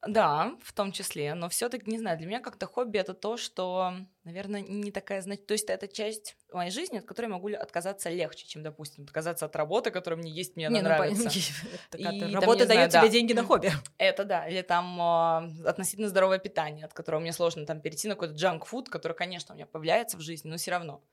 Да, 0.08 0.54
в 0.64 0.72
том 0.72 0.94
числе, 0.94 1.34
но 1.34 1.50
все-таки, 1.50 1.92
не 1.92 1.98
знаю, 1.98 2.18
для 2.18 2.26
меня 2.26 2.40
как-то 2.40 2.68
хобби 2.68 2.98
это 2.98 3.14
то, 3.14 3.36
что, 3.36 3.92
наверное, 4.24 4.62
не 4.62 4.92
такая, 4.92 5.22
значит, 5.22 5.46
то 5.46 5.52
есть 5.52 5.70
это 5.70 5.90
часть 5.90 6.38
моей 6.54 6.72
жизни, 6.72 7.00
от 7.00 7.06
которой 7.06 7.26
могу 7.26 7.50
отказаться 7.54 8.10
легче, 8.10 8.48
чем, 8.48 8.64
допустим, 8.64 9.04
отказаться 9.04 9.46
от 9.46 9.58
работы, 9.58 9.92
которая 9.92 10.18
мне 10.18 10.32
есть, 10.32 10.56
мне 10.56 10.70
не, 10.70 10.78
ну, 10.78 10.84
нравится. 10.84 11.30
Ну, 11.98 12.12
и, 12.12 12.34
работа 12.34 12.66
дает 12.66 12.92
тебе 12.92 13.10
деньги 13.10 13.34
на 13.34 13.44
хобби. 13.44 13.74
Это 13.98 14.24
да, 14.24 14.48
или 14.48 14.62
там 14.62 15.02
э, 15.02 15.68
относительно 15.68 16.08
здоровое 16.08 16.40
питание, 16.40 16.86
от 16.86 16.94
которого 16.94 17.20
мне 17.20 17.34
сложно 17.34 17.66
там 17.66 17.82
перейти 17.82 18.08
на 18.08 18.14
какой-то 18.14 18.36
джанк-фуд, 18.36 18.88
который, 18.88 19.18
конечно, 19.18 19.54
у 19.54 19.58
меня 19.58 19.66
появляется 19.66 20.16
в 20.16 20.22
жизни, 20.22 20.48
но 20.50 20.56
все 20.56 20.72
равно. 20.72 21.04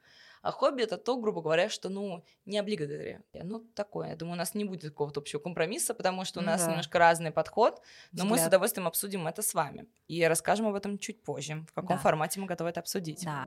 А 0.47 0.53
хобби 0.53 0.85
это 0.85 0.97
то, 0.97 1.17
грубо 1.17 1.43
говоря, 1.43 1.69
что, 1.69 1.89
ну, 1.89 2.25
не 2.45 2.61
облигatory. 2.61 3.21
Ну, 3.43 3.65
такое. 3.75 4.11
Я 4.11 4.17
думаю, 4.17 4.35
у 4.35 4.39
нас 4.39 4.55
не 4.55 4.65
будет 4.65 4.91
какого-то 4.91 5.19
общего 5.19 5.41
компромисса, 5.41 5.93
потому 5.93 6.25
что 6.25 6.39
у 6.39 6.43
нас 6.45 6.63
да. 6.63 6.71
немножко 6.71 7.01
разный 7.01 7.33
подход, 7.33 7.83
но 8.13 8.23
Взгляд. 8.23 8.31
мы 8.31 8.39
с 8.39 8.47
удовольствием 8.47 8.87
обсудим 8.87 9.27
это 9.27 9.43
с 9.43 9.55
вами. 9.55 9.89
И 10.07 10.25
расскажем 10.25 10.69
об 10.69 10.77
этом 10.77 10.99
чуть 10.99 11.21
позже, 11.25 11.67
в 11.69 11.73
каком 11.73 11.97
да. 11.97 12.03
формате 12.03 12.39
мы 12.39 12.47
готовы 12.47 12.71
это 12.71 12.79
обсудить. 12.79 13.25
Да. 13.25 13.47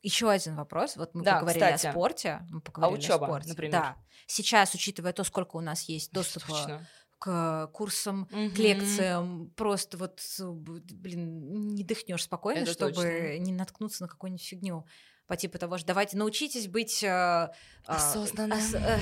Еще 0.00 0.30
один 0.30 0.56
вопрос. 0.56 0.96
Вот 0.96 1.14
мы 1.14 1.22
да, 1.22 1.34
поговорили 1.34 1.62
кстати. 1.62 1.86
о 1.88 1.90
спорте. 1.90 2.40
Мы 2.48 2.62
поговорили 2.62 2.96
а 2.96 2.98
учеба, 2.98 3.26
о 3.26 3.28
спорте. 3.28 3.48
например. 3.50 3.72
Да. 3.72 3.96
Сейчас, 4.26 4.72
учитывая 4.72 5.12
то, 5.12 5.24
сколько 5.24 5.56
у 5.56 5.60
нас 5.60 5.82
есть 5.82 6.10
доступа 6.10 6.46
Точно 6.46 6.86
к 7.20 7.68
курсам, 7.72 8.26
mm-hmm. 8.32 8.50
к 8.50 8.58
лекциям. 8.58 9.52
Просто 9.54 9.98
вот, 9.98 10.20
блин, 10.40 11.68
не 11.68 11.84
дыхнешь 11.84 12.24
спокойно, 12.24 12.60
Это 12.60 12.72
чтобы 12.72 12.94
точно. 12.94 13.38
не 13.38 13.52
наткнуться 13.52 14.02
на 14.02 14.08
какую-нибудь 14.08 14.44
фигню 14.44 14.86
по 15.26 15.36
типу 15.36 15.58
того 15.58 15.78
что 15.78 15.86
давайте 15.86 16.16
научитесь 16.16 16.66
быть 16.66 17.04
э, 17.04 17.52
осознанным. 17.84 18.58
Ос, 18.58 18.74
э, 18.74 18.98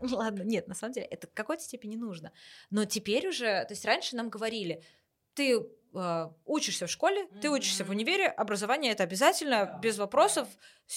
ладно, 0.00 0.42
нет, 0.42 0.66
на 0.66 0.74
самом 0.74 0.94
деле 0.94 1.06
это 1.06 1.28
в 1.28 1.34
какой-то 1.34 1.62
степени 1.62 1.94
нужно. 1.94 2.32
Но 2.70 2.84
теперь 2.84 3.28
уже, 3.28 3.64
то 3.66 3.68
есть 3.70 3.84
раньше 3.84 4.16
нам 4.16 4.28
говорили, 4.28 4.82
ты 5.34 5.60
э, 5.94 6.30
учишься 6.46 6.86
в 6.86 6.90
школе, 6.90 7.26
mm-hmm. 7.26 7.40
ты 7.40 7.50
учишься 7.50 7.84
в 7.84 7.90
универе, 7.90 8.26
образование 8.26 8.90
это 8.90 9.04
обязательно, 9.04 9.54
yeah. 9.54 9.80
без 9.80 9.98
вопросов, 9.98 10.48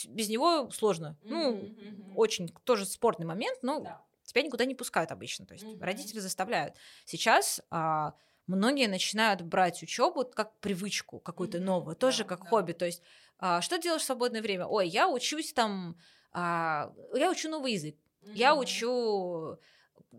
без 0.07 0.29
него 0.29 0.71
сложно. 0.71 1.15
Mm-hmm. 1.21 1.29
Ну, 1.29 2.15
очень 2.15 2.49
тоже 2.63 2.85
спорный 2.85 3.27
момент, 3.27 3.59
но 3.61 3.81
yeah 3.81 3.97
тебя 4.35 4.45
никуда 4.45 4.65
не 4.65 4.75
пускают 4.75 5.11
обычно, 5.11 5.45
то 5.45 5.53
есть 5.53 5.65
mm-hmm. 5.65 5.81
родители 5.81 6.19
заставляют. 6.19 6.75
Сейчас 7.05 7.61
а, 7.71 8.13
многие 8.47 8.87
начинают 8.87 9.41
брать 9.41 9.81
учебу 9.81 10.25
как 10.25 10.59
привычку 10.59 11.19
какую-то 11.19 11.57
mm-hmm. 11.57 11.61
новую, 11.61 11.95
тоже 11.95 12.23
да, 12.23 12.29
как 12.29 12.43
да. 12.43 12.49
хобби, 12.49 12.73
то 12.73 12.85
есть 12.85 13.01
а, 13.39 13.61
что 13.61 13.77
делаешь 13.77 14.01
в 14.01 14.05
свободное 14.05 14.41
время? 14.41 14.65
Ой, 14.65 14.87
я 14.89 15.07
учусь 15.07 15.53
там, 15.53 15.97
а, 16.33 16.93
я 17.13 17.31
учу 17.31 17.49
новый 17.49 17.73
язык, 17.73 17.95
mm-hmm. 17.95 18.33
я 18.35 18.55
учу 18.55 19.57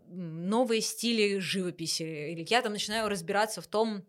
новые 0.09 0.81
стили 0.81 1.37
живописи, 1.37 2.31
или 2.31 2.45
я 2.49 2.61
там 2.61 2.73
начинаю 2.73 3.09
разбираться 3.09 3.61
в 3.61 3.67
том, 3.67 4.03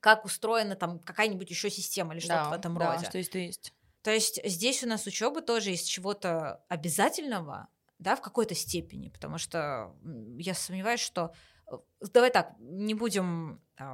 как 0.00 0.24
устроена 0.24 0.76
там 0.76 0.98
какая-нибудь 1.00 1.50
еще 1.50 1.68
система 1.68 2.14
или 2.14 2.20
что-то 2.20 2.44
да, 2.44 2.50
в 2.50 2.52
этом 2.52 2.78
да, 2.78 2.94
роде. 2.94 3.06
что 3.06 3.18
есть, 3.18 3.32
то 3.32 3.38
есть. 3.38 3.72
То 4.02 4.12
есть 4.12 4.40
здесь 4.44 4.84
у 4.84 4.86
нас 4.86 5.04
учеба 5.06 5.42
тоже 5.42 5.72
из 5.72 5.82
чего-то 5.82 6.64
обязательного, 6.68 7.68
да, 7.98 8.16
в 8.16 8.20
какой-то 8.20 8.54
степени, 8.54 9.08
потому 9.08 9.38
что 9.38 9.94
я 10.38 10.54
сомневаюсь, 10.54 11.00
что 11.00 11.32
э, 11.70 11.76
давай 12.12 12.30
так, 12.30 12.54
не 12.58 12.94
будем 12.94 13.62
э, 13.78 13.84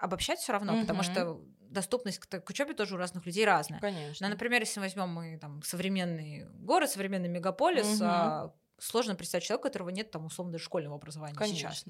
обобщать 0.00 0.38
все 0.38 0.52
равно, 0.52 0.74
mm-hmm. 0.74 0.80
потому 0.82 1.02
что 1.02 1.40
доступность 1.60 2.18
к, 2.18 2.40
к 2.40 2.50
учебе 2.50 2.74
тоже 2.74 2.94
у 2.94 2.98
разных 2.98 3.26
людей 3.26 3.44
разная. 3.44 3.80
Конечно. 3.80 4.26
Но, 4.26 4.32
например, 4.32 4.60
если 4.60 4.80
возьмем 4.80 5.08
мы 5.08 5.38
там 5.38 5.62
современный 5.62 6.46
город, 6.50 6.90
современный 6.90 7.28
мегаполис, 7.28 8.00
а, 8.00 8.54
сложно 8.78 9.14
представить 9.14 9.46
человека, 9.46 9.66
у 9.66 9.68
которого 9.68 9.90
нет 9.90 10.10
там 10.10 10.26
условно 10.26 10.58
школьного 10.58 10.96
образования 10.96 11.34
Конечно. 11.34 11.70
сейчас. 11.72 11.84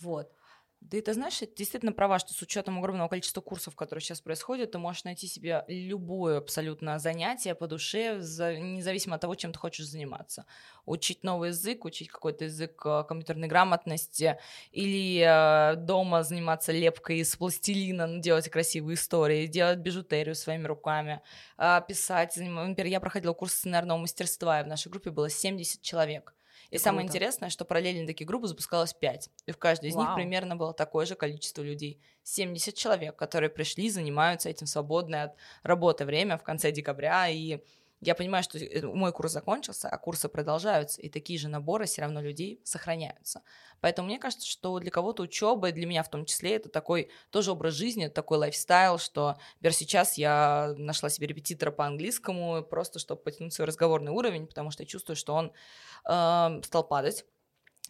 Вот. 0.00 0.32
Да 0.90 1.00
ты 1.00 1.14
знаешь, 1.14 1.38
ты 1.38 1.46
действительно 1.46 1.92
права, 1.92 2.18
что 2.18 2.34
с 2.34 2.42
учетом 2.42 2.78
огромного 2.78 3.08
количества 3.08 3.40
курсов, 3.40 3.76
которые 3.76 4.02
сейчас 4.02 4.20
происходят, 4.20 4.72
ты 4.72 4.78
можешь 4.78 5.04
найти 5.04 5.28
себе 5.28 5.64
любое 5.68 6.38
абсолютно 6.38 6.98
занятие 6.98 7.54
по 7.54 7.68
душе, 7.68 8.16
независимо 8.16 9.14
от 9.14 9.20
того, 9.20 9.36
чем 9.36 9.52
ты 9.52 9.58
хочешь 9.60 9.86
заниматься. 9.86 10.44
Учить 10.84 11.22
новый 11.22 11.50
язык, 11.50 11.84
учить 11.84 12.08
какой-то 12.08 12.44
язык 12.44 12.82
э, 12.84 13.04
компьютерной 13.06 13.46
грамотности 13.46 14.38
или 14.72 15.22
э, 15.24 15.76
дома 15.76 16.24
заниматься 16.24 16.72
лепкой 16.72 17.18
из 17.18 17.36
пластилина, 17.36 18.18
делать 18.18 18.48
красивые 18.48 18.96
истории, 18.96 19.46
делать 19.46 19.78
бижутерию 19.78 20.34
своими 20.34 20.66
руками, 20.66 21.22
э, 21.58 21.80
писать. 21.86 22.36
Например, 22.36 22.86
я 22.86 22.98
проходила 23.00 23.34
курс 23.34 23.54
сценарного 23.54 23.98
мастерства, 23.98 24.60
и 24.60 24.64
в 24.64 24.66
нашей 24.66 24.90
группе 24.90 25.10
было 25.10 25.30
70 25.30 25.80
человек. 25.80 26.34
И 26.72 26.76
Круто. 26.76 26.84
самое 26.84 27.06
интересное, 27.06 27.50
что 27.50 27.66
параллельно 27.66 28.06
такие 28.06 28.26
группы 28.26 28.48
запускалось 28.48 28.94
5. 28.94 29.28
И 29.44 29.52
в 29.52 29.58
каждой 29.58 29.90
из 29.90 29.94
Вау. 29.94 30.06
них 30.06 30.14
примерно 30.14 30.56
было 30.56 30.72
такое 30.72 31.04
же 31.04 31.14
количество 31.14 31.60
людей. 31.60 32.00
70 32.22 32.74
человек, 32.74 33.14
которые 33.14 33.50
пришли, 33.50 33.90
занимаются 33.90 34.48
этим 34.48 34.66
свободное 34.66 35.24
от 35.24 35.36
работы 35.62 36.06
время 36.06 36.38
в 36.38 36.42
конце 36.42 36.72
декабря. 36.72 37.28
И 37.28 37.60
я 38.02 38.16
понимаю, 38.16 38.42
что 38.42 38.58
э, 38.58 38.82
мой 38.84 39.12
курс 39.12 39.32
закончился, 39.32 39.88
а 39.88 39.96
курсы 39.96 40.28
продолжаются, 40.28 41.00
и 41.00 41.08
такие 41.08 41.38
же 41.38 41.48
наборы 41.48 41.86
все 41.86 42.02
равно 42.02 42.20
людей 42.20 42.60
сохраняются. 42.64 43.42
Поэтому 43.80 44.08
мне 44.08 44.18
кажется, 44.18 44.46
что 44.46 44.78
для 44.80 44.90
кого-то 44.90 45.22
учеба, 45.22 45.70
для 45.70 45.86
меня 45.86 46.02
в 46.02 46.10
том 46.10 46.24
числе, 46.24 46.56
это 46.56 46.68
такой 46.68 47.10
тоже 47.30 47.52
образ 47.52 47.74
жизни, 47.74 48.08
такой 48.08 48.38
лайфстайл, 48.38 48.98
что, 48.98 49.36
например, 49.54 49.74
сейчас 49.74 50.18
я 50.18 50.74
нашла 50.76 51.10
себе 51.10 51.28
репетитора 51.28 51.70
по 51.70 51.86
английскому, 51.86 52.64
просто 52.64 52.98
чтобы 52.98 53.22
потянуть 53.22 53.54
свой 53.54 53.68
разговорный 53.68 54.10
уровень, 54.10 54.48
потому 54.48 54.72
что 54.72 54.82
я 54.82 54.88
чувствую, 54.88 55.14
что 55.14 55.34
он 55.34 55.52
э, 56.08 56.62
стал 56.64 56.86
падать 56.86 57.24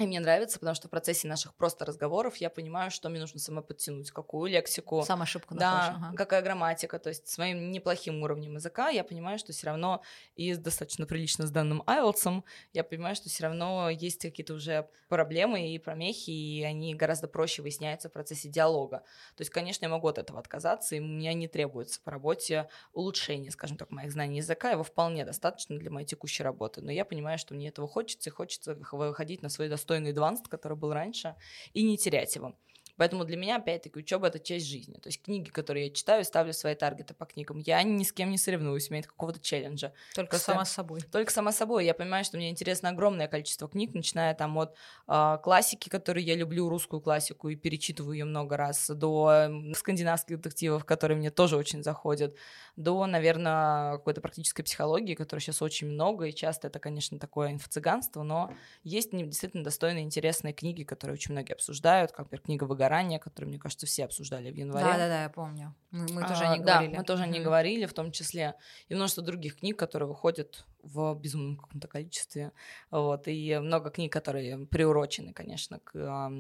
И 0.03 0.07
мне 0.07 0.19
нравится, 0.19 0.59
потому 0.59 0.75
что 0.75 0.89
в 0.89 0.91
процессе 0.91 1.29
наших 1.29 1.55
просто 1.55 1.85
разговоров 1.85 2.37
я 2.37 2.51
понимаю, 2.51 2.91
что 2.91 3.09
мне 3.09 3.21
нужно 3.21 3.39
самой 3.39 3.63
подтянуть, 3.63 4.11
какую 4.11 4.51
лексику. 4.51 5.03
Сам 5.03 5.23
ошибку 5.23 5.55
Да, 5.55 5.87
находишь. 5.87 6.03
Ага. 6.03 6.17
какая 6.17 6.43
грамматика. 6.43 6.99
То 6.99 7.11
есть 7.11 7.29
с 7.29 7.39
моим 7.39 7.71
неплохим 7.71 8.23
уровнем 8.23 8.55
языка 8.55 8.89
я 8.89 9.05
понимаю, 9.05 9.39
что 9.39 9.53
все 9.53 9.67
равно 9.67 10.03
и 10.35 10.55
достаточно 10.55 11.07
прилично 11.07 11.47
с 11.47 11.51
данным 11.53 11.83
IELTS, 11.87 12.43
я 12.73 12.83
понимаю, 12.83 13.15
что 13.15 13.29
все 13.29 13.45
равно 13.45 13.91
есть 13.91 14.23
какие-то 14.23 14.55
уже 14.55 14.89
проблемы 15.13 15.75
и 15.75 15.79
промехи, 15.79 16.31
и 16.31 16.63
они 16.63 16.95
гораздо 16.95 17.29
проще 17.29 17.61
выясняются 17.61 18.09
в 18.09 18.13
процессе 18.13 18.49
диалога. 18.49 19.01
То 19.37 19.43
есть, 19.43 19.51
конечно, 19.51 19.85
я 19.85 19.91
могу 19.91 20.09
от 20.09 20.17
этого 20.17 20.41
отказаться, 20.41 20.97
и 20.97 21.01
у 21.01 21.05
меня 21.05 21.35
не 21.35 21.49
требуется 21.49 22.01
по 22.03 22.11
работе 22.11 22.69
улучшения, 22.95 23.51
скажем 23.51 23.77
так, 23.77 23.91
моих 23.91 24.11
знаний 24.11 24.39
языка. 24.39 24.71
Его 24.71 24.83
вполне 24.83 25.27
достаточно 25.27 25.79
для 25.79 25.91
моей 25.91 26.07
текущей 26.07 26.43
работы. 26.43 26.81
Но 26.81 26.91
я 26.91 27.05
понимаю, 27.05 27.39
что 27.39 27.53
мне 27.53 27.69
этого 27.69 27.87
хочется, 27.87 28.31
и 28.31 28.33
хочется 28.33 28.75
выходить 28.75 29.43
на 29.43 29.51
свой 29.51 29.69
достойный 29.69 29.92
достойный 29.93 30.13
advanced, 30.13 30.49
который 30.49 30.77
был 30.77 30.93
раньше, 30.93 31.37
и 31.73 31.83
не 31.83 31.97
терять 31.97 32.35
его. 32.37 32.55
Поэтому 32.97 33.25
для 33.25 33.37
меня, 33.37 33.57
опять-таки, 33.57 33.99
учеба 33.99 34.29
это 34.29 34.39
часть 34.39 34.67
жизни. 34.67 34.95
То 34.95 35.09
есть 35.09 35.23
книги, 35.23 35.49
которые 35.51 35.87
я 35.87 35.93
читаю, 35.93 36.25
ставлю 36.25 36.53
свои 36.53 36.75
таргеты 36.75 37.15
по 37.15 37.25
книгам. 37.25 37.59
Я 37.59 37.83
ни 37.83 38.03
с 38.03 38.13
кем 38.13 38.31
не 38.31 38.39
соревнуюсь, 38.39 38.89
у 38.89 38.93
меня 38.93 39.01
нет 39.01 39.07
какого-то 39.07 39.41
челленджа. 39.41 39.93
Только 40.15 40.31
Просто 40.31 40.53
сама 40.53 40.65
собой. 40.65 41.01
Только 41.01 41.33
сама 41.33 41.53
собой. 41.53 41.87
Я 41.87 41.95
понимаю, 41.95 42.25
что 42.25 42.37
мне 42.37 42.51
интересно 42.51 42.91
огромное 42.91 43.29
количество 43.29 43.69
книг, 43.69 43.95
начиная 43.95 44.35
там 44.35 44.57
от 44.59 44.77
э, 45.09 45.39
классики, 45.43 45.89
которые 45.89 46.25
я 46.25 46.35
люблю, 46.35 46.69
русскую 46.69 47.01
классику, 47.01 47.49
и 47.49 47.57
перечитываю 47.57 48.13
ее 48.13 48.25
много 48.25 48.57
раз, 48.57 48.89
до 48.89 49.51
скандинавских 49.75 50.37
детективов, 50.37 50.85
которые 50.85 51.17
мне 51.17 51.31
тоже 51.31 51.57
очень 51.57 51.83
заходят, 51.83 52.37
до, 52.77 53.07
наверное, 53.07 53.93
какой-то 53.93 54.21
практической 54.21 54.63
психологии, 54.63 55.15
которой 55.15 55.41
сейчас 55.41 55.63
очень 55.63 55.89
много, 55.89 56.27
и 56.27 56.35
часто 56.35 56.69
это, 56.69 56.79
конечно, 56.79 57.19
такое 57.19 57.53
инфо-цыганство, 57.53 58.23
но 58.23 58.53
есть 58.83 59.11
действительно 59.13 59.65
достойные, 59.65 60.05
интересные 60.05 60.53
книги, 60.53 60.83
которые 60.85 61.15
очень 61.15 61.33
многие 61.33 61.53
обсуждают, 61.53 62.13
как, 62.13 62.27
например, 62.27 62.43
книга 62.43 62.65
выгорания, 62.83 63.19
которые, 63.19 63.49
мне 63.51 63.59
кажется, 63.59 63.87
все 63.87 64.05
обсуждали 64.05 64.51
в 64.51 64.57
январе. 64.57 64.85
Да, 64.85 64.93
да, 64.93 65.09
да, 65.09 65.23
я 65.23 65.29
помню. 65.29 65.75
Мы, 65.91 66.07
мы 66.13 66.23
тоже 66.23 66.45
а, 66.45 66.53
о 66.53 66.57
них 66.57 66.65
да, 66.65 66.75
говорили. 66.75 66.97
мы 66.97 67.05
тоже 67.05 67.23
mm-hmm. 67.23 67.27
о 67.27 67.29
них 67.29 67.43
говорили, 67.45 67.87
в 67.87 67.93
том 67.93 68.13
числе 68.13 68.55
и 68.89 68.95
множество 68.95 69.23
других 69.23 69.57
книг, 69.57 69.79
которые 69.79 70.09
выходят 70.09 70.65
в 70.83 71.15
безумном 71.15 71.57
каком-то 71.57 71.89
количестве. 71.89 72.53
Вот, 72.91 73.29
и 73.29 73.59
много 73.59 73.91
книг, 73.91 74.13
которые 74.13 74.67
приурочены, 74.67 75.33
конечно, 75.33 75.79
к 75.79 76.31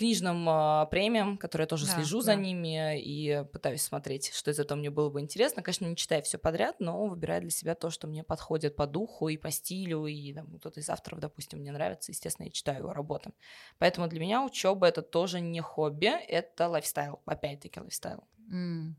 книжным 0.00 0.48
э, 0.48 0.86
премиям, 0.90 1.36
которые 1.36 1.64
я 1.64 1.68
тоже 1.68 1.84
да, 1.84 1.92
слежу 1.92 2.20
да. 2.20 2.24
за 2.24 2.34
ними 2.34 2.98
и 2.98 3.44
пытаюсь 3.52 3.82
смотреть, 3.82 4.32
что 4.32 4.50
из 4.50 4.58
этого 4.58 4.78
мне 4.78 4.88
было 4.88 5.10
бы 5.10 5.20
интересно. 5.20 5.62
Конечно, 5.62 5.84
не 5.84 5.94
читаю 5.94 6.22
все 6.22 6.38
подряд, 6.38 6.76
но 6.80 7.06
выбираю 7.06 7.42
для 7.42 7.50
себя 7.50 7.74
то, 7.74 7.90
что 7.90 8.06
мне 8.06 8.24
подходит 8.24 8.76
по 8.76 8.86
духу 8.86 9.28
и 9.28 9.36
по 9.36 9.50
стилю, 9.50 10.06
и 10.06 10.32
там, 10.32 10.46
кто-то 10.56 10.80
из 10.80 10.88
авторов, 10.88 11.20
допустим, 11.20 11.58
мне 11.58 11.70
нравится, 11.70 12.12
естественно, 12.12 12.46
я 12.46 12.50
читаю 12.50 12.78
его 12.78 12.94
работы. 12.94 13.32
Поэтому 13.76 14.08
для 14.08 14.20
меня 14.20 14.42
учеба 14.42 14.86
это 14.86 15.02
тоже 15.02 15.38
не 15.40 15.60
хобби, 15.60 16.06
это 16.06 16.68
lifestyle, 16.68 17.20
опять-таки 17.26 17.78
lifestyle. 17.78 18.24
Mm. 18.50 18.94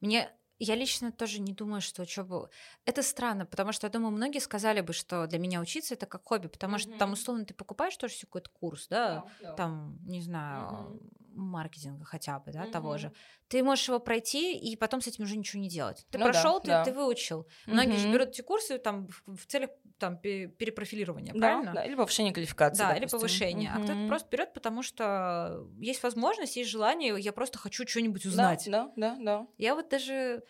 Мне 0.00 0.30
я 0.58 0.74
лично 0.74 1.12
тоже 1.12 1.40
не 1.40 1.52
думаю, 1.52 1.80
что 1.80 2.02
учеба... 2.02 2.50
Это 2.84 3.02
странно, 3.02 3.46
потому 3.46 3.72
что, 3.72 3.86
я 3.86 3.90
думаю, 3.90 4.10
многие 4.10 4.40
сказали 4.40 4.80
бы, 4.80 4.92
что 4.92 5.26
для 5.26 5.38
меня 5.38 5.60
учиться 5.60 5.94
это 5.94 6.06
как 6.06 6.24
хобби, 6.24 6.48
потому 6.48 6.76
mm-hmm. 6.76 6.78
что 6.78 6.98
там, 6.98 7.12
условно, 7.12 7.44
ты 7.44 7.54
покупаешь 7.54 7.96
тоже 7.96 8.14
какой-то 8.20 8.50
курс, 8.50 8.88
да, 8.88 9.24
yeah, 9.40 9.50
yeah. 9.50 9.56
там, 9.56 9.98
не 10.02 10.20
знаю, 10.20 10.68
mm-hmm. 10.68 11.36
маркетинга 11.36 12.04
хотя 12.04 12.40
бы, 12.40 12.52
да, 12.52 12.64
mm-hmm. 12.64 12.70
того 12.72 12.98
же. 12.98 13.12
Ты 13.48 13.62
можешь 13.62 13.88
его 13.88 14.00
пройти 14.00 14.58
и 14.58 14.76
потом 14.76 15.00
с 15.00 15.06
этим 15.06 15.24
уже 15.24 15.36
ничего 15.36 15.62
не 15.62 15.68
делать. 15.68 16.06
Ты 16.10 16.18
ну, 16.18 16.24
прошел, 16.24 16.60
да, 16.60 16.60
ты, 16.60 16.66
да. 16.66 16.84
ты 16.84 16.92
выучил. 16.92 17.40
Mm-hmm. 17.42 17.72
Многие 17.72 17.96
же 17.96 18.12
берут 18.12 18.28
эти 18.30 18.42
курсы 18.42 18.78
там 18.78 19.08
в 19.26 19.46
целях 19.46 19.70
там 19.98 20.18
перепрофилирования, 20.18 21.32
да, 21.32 21.38
правильно? 21.38 21.72
Да, 21.74 21.84
или 21.84 21.94
повышения 21.94 22.32
квалификации. 22.32 22.78
Да, 22.78 22.88
допустим. 22.88 23.04
или 23.04 23.10
повышения. 23.10 23.68
Mm-hmm. 23.68 23.80
А 23.80 23.84
кто-то 23.84 24.08
просто 24.08 24.28
берет, 24.30 24.54
потому 24.54 24.82
что 24.82 25.68
есть 25.78 26.02
возможность, 26.02 26.56
есть 26.56 26.70
желание, 26.70 27.18
я 27.18 27.32
просто 27.32 27.58
хочу 27.58 27.86
что-нибудь 27.86 28.24
узнать. 28.26 28.64
Да, 28.66 28.92
да, 28.96 29.16
да, 29.16 29.24
да. 29.24 29.46
Я 29.58 29.74
вот 29.74 29.88
даже 29.88 30.42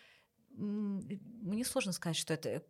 мне 0.50 1.64
сложно 1.64 1.92
сказать, 1.92 2.16
что 2.16 2.34
это 2.34 2.62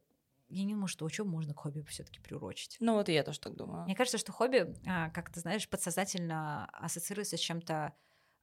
я 0.50 0.64
не 0.64 0.72
думаю, 0.72 0.88
что 0.88 1.04
учебу 1.04 1.30
можно 1.30 1.52
к 1.52 1.58
хобби 1.58 1.82
все-таки 1.82 2.20
приурочить. 2.20 2.76
Ну 2.80 2.94
вот 2.94 3.08
и 3.08 3.12
я 3.12 3.22
тоже 3.22 3.38
так 3.38 3.54
думаю. 3.54 3.84
Мне 3.84 3.94
кажется, 3.94 4.16
что 4.16 4.32
хобби, 4.32 4.74
а, 4.86 5.10
как 5.10 5.30
ты 5.30 5.40
знаешь, 5.40 5.68
подсознательно 5.68 6.66
ассоциируется 6.72 7.36
с 7.36 7.40
чем-то 7.40 7.92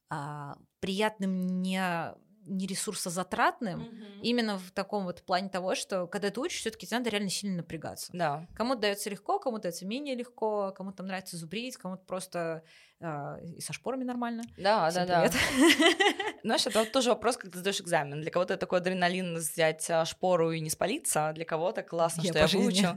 а, 0.10 0.58
приятным, 0.80 1.62
не 1.62 2.13
не 2.45 2.67
ресурсозатратным, 2.67 3.81
mm-hmm. 3.81 4.21
именно 4.21 4.57
в 4.57 4.71
таком 4.71 5.05
вот 5.05 5.23
плане 5.23 5.49
того, 5.49 5.75
что 5.75 6.07
когда 6.07 6.29
ты 6.29 6.39
учишь, 6.39 6.59
все-таки 6.59 6.87
надо 6.91 7.09
реально 7.09 7.29
сильно 7.29 7.57
напрягаться. 7.57 8.11
Да. 8.13 8.47
Кому-то 8.55 8.81
дается 8.81 9.09
легко, 9.09 9.39
кому-то 9.39 9.63
дается 9.63 9.85
менее 9.85 10.15
легко, 10.15 10.73
кому-то 10.75 11.03
нравится 11.03 11.37
зубрить, 11.37 11.77
кому-то 11.77 12.03
просто 12.05 12.63
и 13.01 13.59
со 13.59 13.73
шпорами 13.73 14.03
нормально. 14.03 14.43
Да, 14.57 14.89
Всем 14.89 15.05
да, 15.05 15.21
привет. 15.21 15.33
да. 15.33 16.35
Знаешь, 16.43 16.65
это 16.65 16.79
вот 16.79 16.91
тоже 16.91 17.09
вопрос, 17.09 17.37
как 17.37 17.51
ты 17.51 17.57
сдаешь 17.57 17.81
экзамен. 17.81 18.21
Для 18.21 18.31
кого-то 18.31 18.55
такой 18.55 18.79
адреналин 18.79 19.35
взять 19.35 19.89
а, 19.89 20.05
шпору 20.05 20.51
и 20.51 20.60
не 20.60 20.69
спалиться, 20.69 21.29
а 21.29 21.34
для 21.34 21.43
кого-то 21.43 21.84
классно, 21.84 22.21
я 22.21 22.29
что 22.29 22.39
я 22.39 22.47
выучил. 22.47 22.89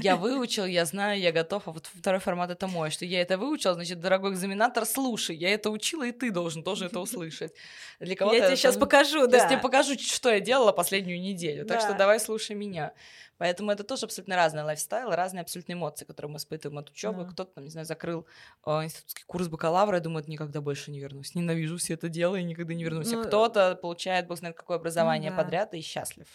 Я 0.00 0.16
выучил, 0.16 0.64
я 0.64 0.84
знаю, 0.84 1.20
я 1.20 1.30
готов. 1.30 1.68
А 1.68 1.70
вот 1.70 1.86
второй 1.86 2.20
формат 2.20 2.50
это 2.50 2.66
мой, 2.66 2.90
что 2.90 3.04
я 3.04 3.20
это 3.20 3.38
выучил, 3.38 3.74
значит, 3.74 4.00
дорогой 4.00 4.32
экзаменатор, 4.32 4.84
слушай, 4.86 5.36
я 5.36 5.54
это 5.54 5.70
учила, 5.70 6.04
и 6.04 6.12
ты 6.12 6.32
должен 6.32 6.64
тоже 6.64 6.86
это 6.86 6.98
услышать. 7.00 7.52
Для 8.00 8.16
кого-то 8.16 8.36
я 8.36 8.46
тебе 8.46 8.56
сейчас 8.56 8.76
покажу, 8.76 9.26
да. 9.28 9.36
Я 9.36 9.48
тебе 9.48 9.58
покажу, 9.58 9.94
что 9.98 10.30
я 10.30 10.40
делала 10.40 10.72
последнюю 10.72 11.20
неделю. 11.20 11.64
Так 11.64 11.80
что 11.80 11.94
давай 11.94 12.18
слушай 12.18 12.56
меня. 12.56 12.92
Поэтому 13.38 13.70
это 13.70 13.84
тоже 13.84 14.06
абсолютно 14.06 14.36
разный 14.36 14.62
лайфстайл, 14.62 15.10
разные 15.10 15.42
абсолютно 15.42 15.72
эмоции, 15.72 16.04
которые 16.04 16.32
мы 16.32 16.36
испытываем 16.36 16.78
от 16.78 16.90
учебы. 16.90 17.24
Да. 17.24 17.30
Кто-то, 17.30 17.52
там, 17.54 17.64
не 17.64 17.70
знаю, 17.70 17.86
закрыл 17.86 18.26
э, 18.66 18.70
институтский 18.84 19.24
курс 19.26 19.48
бакалавра 19.48 19.98
и 19.98 20.00
думает, 20.00 20.28
никогда 20.28 20.60
больше 20.60 20.90
не 20.90 21.00
вернусь. 21.00 21.34
Ненавижу 21.34 21.76
все 21.76 21.94
это 21.94 22.08
дело 22.08 22.36
и 22.36 22.44
никогда 22.44 22.74
не 22.74 22.84
вернусь. 22.84 23.12
А 23.12 23.16
ну, 23.16 23.22
а 23.22 23.24
кто-то 23.24 23.76
получает, 23.76 24.26
бог 24.26 24.38
знает, 24.38 24.56
какое 24.56 24.76
образование 24.76 25.30
ну, 25.30 25.36
да. 25.36 25.42
подряд 25.42 25.74
и 25.74 25.80
счастлив. 25.80 26.26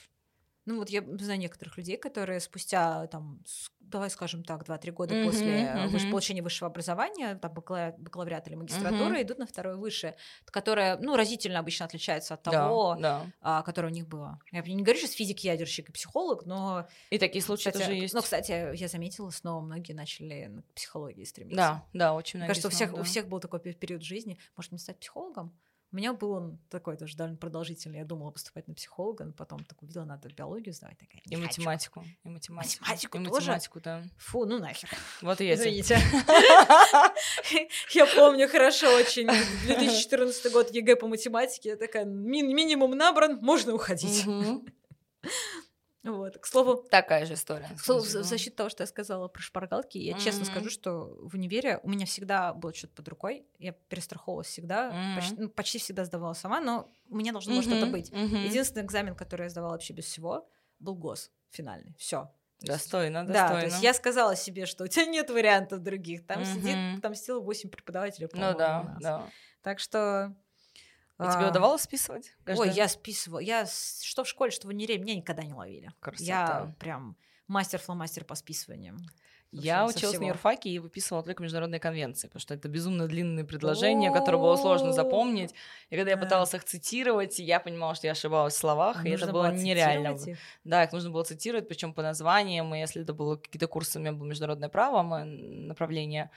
Ну 0.69 0.77
вот 0.77 0.89
я 0.91 1.03
знаю 1.19 1.39
некоторых 1.39 1.77
людей, 1.77 1.97
которые 1.97 2.39
спустя 2.39 3.08
там 3.08 3.41
давай 3.79 4.12
скажем 4.12 4.43
так, 4.43 4.67
2-3 4.67 4.91
года 4.91 5.15
mm-hmm, 5.15 5.25
после 5.25 5.63
mm-hmm. 5.63 6.12
получения 6.12 6.43
высшего 6.43 6.69
образования, 6.69 7.34
там, 7.36 7.51
бакалавриат 7.51 8.47
или 8.47 8.53
магистратура, 8.53 9.15
mm-hmm. 9.15 9.23
идут 9.23 9.39
на 9.39 9.47
второе 9.47 9.77
высшее, 9.77 10.15
которое, 10.45 10.97
ну, 10.97 11.15
разительно 11.15 11.58
обычно 11.58 11.88
отличается 11.88 12.36
от 12.36 12.43
того, 12.43 12.95
да, 12.99 13.25
да. 13.41 13.63
Которое 13.63 13.88
у 13.88 13.91
них 13.91 14.08
было. 14.08 14.39
Я 14.51 14.62
не 14.62 14.84
говорю 14.84 14.99
сейчас 14.99 15.13
физик, 15.13 15.39
ядерщик 15.39 15.89
и 15.89 15.91
психолог, 15.91 16.45
но... 16.45 16.88
И 17.10 17.17
такие 17.17 17.43
случаи 17.43 17.69
кстати, 17.69 17.84
тоже 17.84 17.95
есть. 17.95 18.13
Ну, 18.13 18.21
кстати, 18.21 18.75
я 18.75 18.88
заметила, 18.88 19.32
снова 19.32 19.62
многие 19.62 19.93
начали 19.93 20.62
к 20.69 20.75
психологии 20.75 21.23
стремиться. 21.23 21.55
Да, 21.55 21.86
да, 21.93 22.13
очень 22.13 22.38
многие. 22.38 22.49
Кажется, 22.49 22.67
у 22.67 22.71
всех, 22.71 22.93
да. 22.93 23.01
у 23.01 23.03
всех 23.03 23.27
был 23.27 23.39
такой 23.39 23.60
период 23.60 24.03
жизни. 24.03 24.38
Может, 24.55 24.71
мне 24.71 24.79
стать 24.79 24.99
психологом? 24.99 25.51
У 25.91 25.95
меня 25.95 26.13
был 26.13 26.32
он 26.34 26.60
такой 26.69 26.97
тоже 26.97 27.17
довольно 27.17 27.38
продолжительный. 27.38 27.97
Я 27.97 28.06
думала 28.06 28.30
поступать 28.30 28.67
на 28.67 28.75
психолога, 28.75 29.25
но 29.25 29.34
потом 29.34 29.63
так 29.65 29.82
увидела, 29.82 30.06
надо 30.06 30.30
биологию 30.30 30.71
сдавать. 30.71 30.99
Такая, 30.99 31.21
и 31.25 31.36
математику. 31.36 32.06
И 32.23 32.30
математику. 32.30 32.84
Математику 32.84 33.17
и 33.17 33.25
тоже? 33.25 33.36
математику, 33.39 33.80
да. 33.80 34.04
Фу, 34.17 34.45
ну 34.45 34.60
нахер. 34.60 34.89
Вот 35.21 35.41
и 35.41 35.47
я 35.47 35.56
Извините. 35.56 35.97
Я 37.91 38.06
помню 38.06 38.47
хорошо 38.47 38.88
очень. 38.95 39.28
2014 39.65 40.52
год 40.52 40.71
ЕГЭ 40.71 40.95
по 40.95 41.08
математике. 41.08 41.69
Я 41.69 41.75
такая, 41.75 42.06
минимум 42.06 42.91
набран, 42.91 43.39
можно 43.41 43.73
уходить. 43.73 44.25
Вот. 46.10 46.38
К 46.38 46.45
слову... 46.45 46.84
Такая 46.89 47.26
же 47.26 47.34
история. 47.34 47.69
К 47.76 47.80
слову, 47.80 48.02
в 48.02 48.08
защиту 48.08 48.58
того, 48.58 48.69
что 48.69 48.84
я 48.84 48.88
сказала 48.88 49.28
про 49.28 49.41
шпаргалки, 49.41 49.98
я 49.98 50.13
mm-hmm. 50.13 50.24
честно 50.24 50.45
скажу, 50.45 50.69
что 50.69 51.17
в 51.22 51.36
универе 51.36 51.80
у 51.84 51.89
меня 51.89 52.06
всегда 52.06 52.54
было 52.54 52.74
что-то 52.74 52.95
под 52.95 53.08
рукой. 53.10 53.45
Я 53.58 53.74
перестраховывалась 53.74 54.48
всегда, 54.48 54.89
mm-hmm. 54.89 55.15
почти, 55.15 55.36
ну, 55.38 55.50
почти 55.50 55.80
всегда 55.80 56.06
сдавала 56.06 56.34
сама, 56.34 56.60
но 56.60 56.89
у 57.10 57.15
меня 57.15 57.32
должно 57.32 57.54
было 57.54 57.62
mm-hmm. 57.62 57.78
что-то 57.78 57.86
быть. 57.88 58.12
Mm-hmm. 58.12 58.45
Единственный 58.45 58.84
экзамен, 58.86 59.15
который 59.15 59.43
я 59.43 59.50
сдавала 59.50 59.74
вообще 59.74 59.93
без 59.93 60.06
всего, 60.06 60.48
был 60.80 60.95
ГОС 60.95 61.32
финальный. 61.50 61.95
Все. 61.98 62.32
Достойно, 62.62 63.26
достойно. 63.26 63.50
Да, 63.54 63.60
то 63.60 63.65
есть 63.65 63.82
я 63.82 63.93
сказала 63.93 64.36
себе, 64.36 64.65
что 64.65 64.84
у 64.84 64.88
тебя 64.88 65.06
нет 65.06 65.30
вариантов 65.30 65.80
других. 65.80 66.26
Там 66.28 66.41
mm-hmm. 66.41 66.54
сидит, 66.54 67.02
там 67.02 67.15
сидело 67.15 67.39
8 67.39 67.69
преподавателей, 67.69 68.28
Ну 68.34 68.58
да, 68.58 68.98
да. 69.00 69.30
Так 69.62 69.80
что 69.80 70.36
и 71.19 71.23
а... 71.23 71.34
тебе 71.34 71.47
удавалось 71.47 71.82
списывать? 71.82 72.34
Каждый? 72.45 72.62
Ой, 72.62 72.71
я 72.71 72.88
списывала. 72.88 73.39
Я 73.39 73.65
что 73.65 74.23
в 74.23 74.27
школе, 74.27 74.51
что 74.51 74.67
в 74.67 74.69
универе, 74.69 74.99
меня 74.99 75.15
никогда 75.15 75.43
не 75.43 75.53
ловили. 75.53 75.91
Красота. 75.99 76.25
Я 76.25 76.75
прям 76.79 77.17
мастер-фломастер 77.47 78.23
по 78.23 78.36
списываниям. 78.36 78.97
Я 79.51 79.86
училась 79.86 80.13
всего. 80.13 80.25
на 80.25 80.27
юрфаке 80.27 80.69
и 80.69 80.77
выписывала 80.77 81.23
только 81.23 81.41
международные 81.41 81.79
конвенции, 81.79 82.27
потому 82.27 82.39
что 82.39 82.53
это 82.53 82.67
безумно 82.67 83.08
длинные 83.08 83.45
предложения, 83.45 84.13
которые 84.13 84.39
было 84.39 84.55
сложно 84.55 84.93
запомнить. 84.93 85.55
И 85.89 85.95
когда 85.95 86.12
я 86.12 86.17
пыталась 86.17 86.53
их 86.53 86.63
цитировать, 86.63 87.39
я 87.39 87.60
понимала, 87.60 87.95
что 87.95 88.08
я 88.08 88.12
ошибалась 88.12 88.53
в 88.53 88.58
словах, 88.58 89.05
и 89.05 89.10
это 89.10 89.32
было 89.32 89.51
нереально. 89.51 90.15
Да, 90.63 90.84
их 90.84 90.91
нужно 90.91 91.10
было 91.10 91.23
цитировать, 91.23 91.67
причем 91.67 91.93
по 91.93 92.03
названиям, 92.03 92.73
и 92.75 92.79
если 92.79 93.01
это 93.01 93.13
было 93.13 93.38
какие-то 93.38 93.67
курсы, 93.67 93.97
у 93.97 94.01
меня 94.01 94.13
было 94.13 94.27
международное 94.27 94.69
право, 94.69 95.23
направление, 95.23 96.29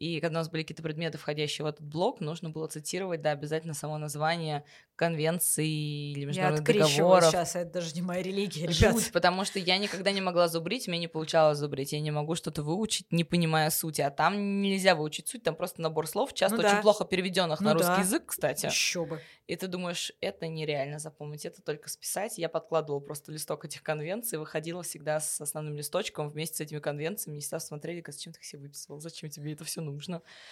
И 0.00 0.18
когда 0.18 0.38
у 0.38 0.40
нас 0.40 0.48
были 0.48 0.62
какие-то 0.62 0.82
предметы, 0.82 1.18
входящие 1.18 1.62
в 1.62 1.68
этот 1.68 1.82
блок, 1.86 2.20
нужно 2.20 2.48
было 2.48 2.66
цитировать, 2.68 3.20
да, 3.20 3.32
обязательно 3.32 3.74
само 3.74 3.98
название 3.98 4.64
конвенции 4.96 6.12
или 6.12 6.24
международных 6.24 6.66
я 6.68 6.86
договоров. 6.86 7.30
сейчас, 7.30 7.54
это 7.54 7.70
даже 7.70 7.94
не 7.94 8.00
моя 8.00 8.22
религия, 8.22 8.62
ребят. 8.62 8.94
Жуть, 8.94 9.12
потому 9.12 9.44
что 9.44 9.58
я 9.58 9.76
никогда 9.76 10.10
не 10.10 10.22
могла 10.22 10.48
зубрить, 10.48 10.88
мне 10.88 10.98
не 10.98 11.06
получалось 11.06 11.58
зубрить, 11.58 11.92
я 11.92 12.00
не 12.00 12.10
могу 12.10 12.34
что-то 12.34 12.62
выучить, 12.62 13.12
не 13.12 13.24
понимая 13.24 13.68
сути, 13.68 14.00
а 14.00 14.10
там 14.10 14.62
нельзя 14.62 14.94
выучить 14.94 15.28
суть, 15.28 15.42
там 15.42 15.54
просто 15.54 15.82
набор 15.82 16.06
слов, 16.06 16.32
часто 16.32 16.56
ну, 16.56 16.62
очень 16.62 16.76
да. 16.76 16.82
плохо 16.82 17.04
переведенных 17.04 17.60
ну, 17.60 17.66
на 17.66 17.74
русский 17.74 17.96
да. 17.96 18.00
язык, 18.00 18.24
кстати. 18.24 18.66
Еще 18.66 19.04
бы. 19.04 19.20
И 19.46 19.56
ты 19.56 19.66
думаешь, 19.66 20.12
это 20.22 20.46
нереально 20.46 20.98
запомнить, 20.98 21.44
это 21.44 21.60
только 21.60 21.90
списать. 21.90 22.38
Я 22.38 22.48
подкладывала 22.48 23.00
просто 23.00 23.32
листок 23.32 23.66
этих 23.66 23.82
конвенций, 23.82 24.38
выходила 24.38 24.82
всегда 24.82 25.20
с 25.20 25.40
основным 25.42 25.76
листочком 25.76 26.30
вместе 26.30 26.56
с 26.56 26.60
этими 26.60 26.78
конвенциями, 26.78 27.36
и 27.36 27.40
всегда 27.40 27.60
смотрели, 27.60 28.02
зачем 28.06 28.32
ты 28.32 28.38
их 28.38 28.44
все 28.44 28.56
выписывал, 28.56 29.00
зачем 29.00 29.28
тебе 29.28 29.52
это 29.52 29.64
все 29.64 29.80
нужно. 29.80 29.89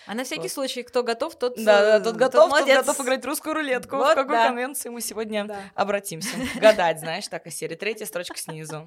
А 0.07 0.15
на 0.15 0.25
всякий 0.25 0.43
вот. 0.43 0.53
случай, 0.53 0.83
кто 0.83 1.03
готов, 1.03 1.39
тот 1.39 1.57
Да, 1.57 1.99
да 1.99 2.01
тот 2.01 2.17
готов, 2.17 2.51
тот, 2.51 2.61
тот 2.61 2.69
готов 2.69 3.01
играть 3.01 3.25
русскую 3.25 3.55
рулетку. 3.55 3.97
Вот, 3.97 4.13
в 4.13 4.15
какую 4.15 4.37
да. 4.37 4.49
конвенцию 4.49 4.93
мы 4.93 5.01
сегодня 5.01 5.45
да. 5.45 5.61
обратимся? 5.75 6.37
Гадать, 6.61 7.01
знаешь, 7.01 7.29
так, 7.29 7.47
из 7.47 7.55
серии. 7.55 7.75
Третья 7.75 8.07
строчка 8.07 8.37
снизу. 8.39 8.87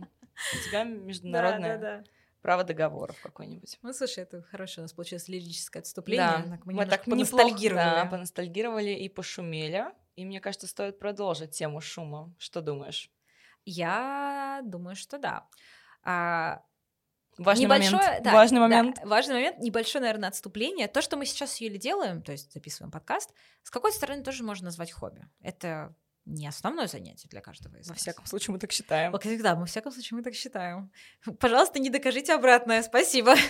У 0.53 0.69
тебя 0.69 0.83
международная... 0.83 1.77
Да, 1.77 1.91
да, 1.91 1.97
да 1.97 2.03
право 2.41 2.63
договоров 2.63 3.15
какой-нибудь. 3.21 3.77
Ну, 3.81 3.93
слушай, 3.93 4.23
это 4.23 4.41
хорошее 4.41 4.81
у 4.81 4.85
нас 4.85 4.93
получилось 4.93 5.27
лирическое 5.27 5.81
отступление. 5.81 6.43
Да, 6.45 6.59
мы, 6.65 6.73
мы 6.73 6.85
так 6.85 7.05
поностальгировали. 7.05 7.83
Да, 7.83 8.05
поностальгировали 8.05 8.91
и 8.91 9.09
пошумели. 9.09 9.85
И 10.15 10.25
мне 10.25 10.41
кажется, 10.41 10.67
стоит 10.67 10.99
продолжить 10.99 11.51
тему 11.51 11.81
шума. 11.81 12.33
Что 12.37 12.61
думаешь? 12.61 13.09
Я 13.63 14.61
думаю, 14.63 14.95
что 14.95 15.17
да. 15.17 15.47
А, 16.03 16.63
Важный 17.37 17.65
небольшое, 17.65 18.01
момент. 18.01 18.23
Да, 18.23 18.33
важный 18.33 18.59
момент. 18.59 18.95
Да, 19.01 19.07
важный 19.07 19.35
момент. 19.35 19.59
Небольшое, 19.59 20.01
наверное, 20.01 20.29
отступление. 20.29 20.87
То, 20.87 21.01
что 21.01 21.17
мы 21.17 21.25
сейчас 21.25 21.53
с 21.53 21.57
Юлей 21.57 21.79
делаем, 21.79 22.21
то 22.21 22.31
есть 22.31 22.51
записываем 22.51 22.91
подкаст, 22.91 23.31
с 23.63 23.69
какой 23.69 23.91
стороны 23.91 24.23
тоже 24.23 24.43
можно 24.43 24.65
назвать 24.65 24.91
хобби. 24.91 25.27
Это 25.41 25.95
не 26.25 26.47
основное 26.47 26.87
занятие 26.87 27.27
для 27.29 27.41
каждого 27.41 27.75
из 27.77 27.87
Во 27.87 27.93
нас. 27.93 28.01
всяком 28.01 28.25
случае, 28.25 28.53
мы 28.53 28.59
так 28.59 28.71
считаем. 28.71 29.11
Да, 29.11 29.55
мы, 29.55 29.61
во 29.61 29.65
всяком 29.65 29.91
случае, 29.91 30.17
мы 30.17 30.23
так 30.23 30.33
считаем. 30.35 30.91
Пожалуйста, 31.39 31.79
не 31.79 31.89
докажите 31.89 32.33
обратное, 32.33 32.81
спасибо. 32.83 33.35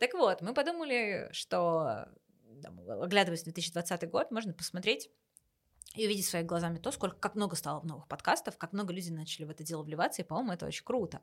Так 0.00 0.12
вот, 0.14 0.42
мы 0.42 0.54
подумали, 0.54 1.28
что, 1.30 2.08
оглядываясь 3.00 3.46
на 3.46 3.52
2020 3.52 4.10
год, 4.10 4.30
можно 4.32 4.52
посмотреть 4.52 5.08
и 5.94 6.06
увидеть 6.06 6.26
своими 6.26 6.46
глазами 6.46 6.78
то, 6.78 6.90
сколько, 6.90 7.16
как 7.16 7.34
много 7.34 7.56
стало 7.56 7.82
новых 7.82 8.08
подкастов, 8.08 8.58
как 8.58 8.72
много 8.72 8.92
людей 8.92 9.12
начали 9.12 9.44
в 9.44 9.50
это 9.50 9.62
дело 9.62 9.82
вливаться, 9.82 10.22
и, 10.22 10.24
по-моему, 10.24 10.52
это 10.52 10.66
очень 10.66 10.84
круто. 10.84 11.20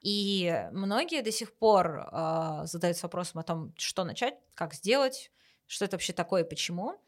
И 0.00 0.66
многие 0.72 1.22
до 1.22 1.30
сих 1.30 1.52
пор 1.52 2.08
э, 2.10 2.62
задаются 2.64 3.06
вопросом 3.06 3.40
о 3.40 3.42
том, 3.42 3.74
что 3.76 4.04
начать, 4.04 4.34
как 4.54 4.74
сделать, 4.74 5.30
что 5.66 5.84
это 5.84 5.96
вообще 5.96 6.12
такое 6.12 6.44
и 6.44 6.48
почему. 6.48 6.98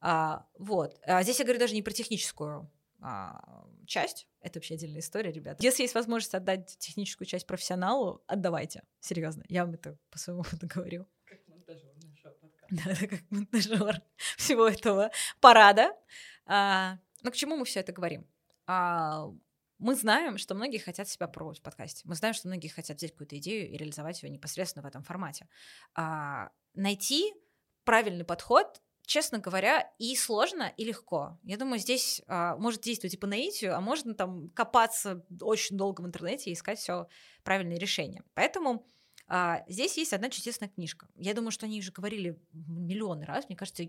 А, 0.00 0.46
вот. 0.58 0.98
А 1.04 1.22
здесь 1.22 1.38
я 1.38 1.44
говорю 1.44 1.60
даже 1.60 1.74
не 1.74 1.82
про 1.82 1.92
техническую 1.92 2.70
а, 3.00 3.66
часть. 3.86 4.26
Это 4.40 4.58
вообще 4.58 4.74
отдельная 4.74 5.00
история, 5.00 5.32
ребята. 5.32 5.62
Если 5.62 5.82
есть 5.82 5.94
возможность 5.94 6.34
отдать 6.34 6.76
техническую 6.78 7.26
часть 7.26 7.46
профессионалу, 7.46 8.22
отдавайте. 8.26 8.82
Серьезно, 9.00 9.44
я 9.48 9.64
вам 9.64 9.74
это 9.74 9.98
по 10.10 10.18
своему 10.18 10.40
опыту 10.46 10.66
говорю. 10.66 11.06
Как 11.24 11.38
монтажер 11.48 11.92
нашего 12.02 12.32
подкаста. 12.32 12.66
Да, 12.70 12.82
да, 13.00 13.06
как 13.06 13.30
монтажер 13.30 14.02
всего 14.36 14.68
этого 14.68 15.10
парада. 15.40 15.92
А, 16.48 16.98
но 17.22 17.30
к 17.30 17.36
чему 17.36 17.56
мы 17.56 17.64
все 17.64 17.80
это 17.80 17.92
говорим? 17.92 18.26
А, 18.66 19.30
мы 19.78 19.94
знаем, 19.94 20.38
что 20.38 20.54
многие 20.54 20.78
хотят 20.78 21.08
себя 21.08 21.28
пробовать 21.28 21.60
в 21.60 21.62
подкасте. 21.62 22.02
Мы 22.04 22.16
знаем, 22.16 22.34
что 22.34 22.48
многие 22.48 22.68
хотят 22.68 22.96
взять 22.96 23.12
какую-то 23.12 23.38
идею 23.38 23.70
и 23.70 23.76
реализовать 23.76 24.22
ее 24.22 24.30
непосредственно 24.30 24.82
в 24.82 24.86
этом 24.86 25.04
формате. 25.04 25.48
А, 25.94 26.50
найти 26.74 27.32
правильный 27.84 28.24
подход 28.24 28.82
честно 29.08 29.38
говоря, 29.38 29.90
и 29.98 30.14
сложно, 30.14 30.70
и 30.76 30.84
легко. 30.84 31.38
Я 31.42 31.56
думаю, 31.56 31.78
здесь 31.78 32.20
а, 32.26 32.56
может 32.56 32.82
действовать 32.82 33.14
и 33.14 33.16
по 33.16 33.26
наитию, 33.26 33.74
а 33.74 33.80
можно 33.80 34.14
там 34.14 34.50
копаться 34.50 35.24
очень 35.40 35.78
долго 35.78 36.02
в 36.02 36.06
интернете 36.06 36.50
и 36.50 36.52
искать 36.52 36.78
все 36.78 37.08
правильные 37.42 37.78
решения. 37.78 38.22
Поэтому 38.34 38.86
а, 39.30 39.62
здесь 39.68 39.98
есть 39.98 40.14
одна 40.14 40.30
чудесная 40.30 40.70
книжка. 40.70 41.06
Я 41.16 41.34
думаю, 41.34 41.50
что 41.50 41.66
они 41.66 41.80
уже 41.80 41.92
говорили 41.92 42.40
миллионы 42.52 43.26
раз. 43.26 43.46
Мне 43.48 43.56
кажется, 43.56 43.84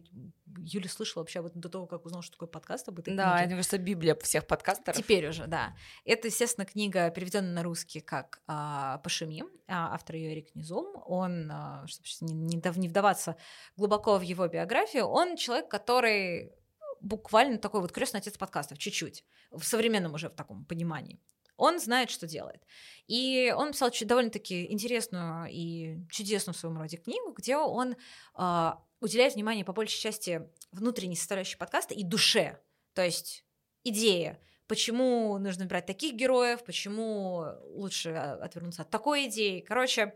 Юля 0.57 0.89
слышала 0.89 1.21
вообще 1.21 1.39
вот 1.39 1.53
до 1.55 1.69
того, 1.69 1.87
как 1.87 2.05
узнала, 2.05 2.21
что 2.21 2.33
такое 2.33 2.49
подкаст 2.49 2.89
об 2.89 2.99
этой 2.99 3.15
да, 3.15 3.23
книге. 3.23 3.43
Да, 3.43 3.45
мне 3.47 3.55
кажется, 3.55 3.77
Библия 3.77 4.15
всех 4.15 4.45
подкастеров. 4.45 4.97
Теперь 4.97 5.29
уже, 5.29 5.47
да. 5.47 5.77
Это, 6.03 6.27
естественно, 6.27 6.65
книга, 6.65 7.09
переведенная 7.09 7.53
на 7.53 7.63
русский 7.63 8.01
как 8.01 8.41
а, 8.47 8.97
«Пошуми». 8.97 9.43
А, 9.67 9.93
автор 9.93 10.17
ее 10.17 10.33
Эрик 10.33 10.53
Низум. 10.55 10.87
Он, 11.05 11.49
а, 11.49 11.85
чтобы 11.87 12.33
не, 12.33 12.55
не, 12.55 12.79
не 12.79 12.87
вдаваться 12.89 13.37
глубоко 13.77 14.17
в 14.17 14.21
его 14.21 14.45
биографию, 14.47 15.05
он 15.05 15.37
человек, 15.37 15.69
который 15.69 16.51
буквально 16.99 17.59
такой 17.59 17.79
вот 17.79 17.93
крестный 17.93 18.19
отец 18.19 18.37
подкастов, 18.37 18.77
чуть-чуть, 18.77 19.23
в 19.51 19.63
современном 19.63 20.13
уже 20.15 20.29
в 20.29 20.35
таком 20.35 20.65
понимании 20.65 21.21
он 21.59 21.79
знает, 21.79 22.09
что 22.09 22.25
делает. 22.25 22.63
И 23.07 23.53
он 23.55 23.71
писал 23.71 23.91
довольно-таки 24.01 24.71
интересную 24.71 25.47
и 25.51 25.97
чудесную 26.09 26.55
в 26.55 26.57
своем 26.59 26.77
роде 26.77 26.97
книгу, 26.97 27.33
где 27.33 27.57
он 27.57 27.95
э, 28.37 28.71
уделяет 28.99 29.35
внимание 29.35 29.65
по 29.65 29.73
большей 29.73 29.99
части 29.99 30.49
внутренней 30.71 31.15
составляющей 31.15 31.57
подкаста 31.57 31.93
и 31.93 32.03
душе. 32.03 32.59
То 32.93 33.03
есть 33.03 33.45
идея, 33.83 34.39
почему 34.67 35.37
нужно 35.37 35.65
брать 35.65 35.85
таких 35.85 36.15
героев, 36.15 36.63
почему 36.63 37.45
лучше 37.63 38.11
а, 38.11 38.35
отвернуться 38.35 38.83
от 38.83 38.89
такой 38.89 39.27
идеи. 39.27 39.61
Короче, 39.61 40.15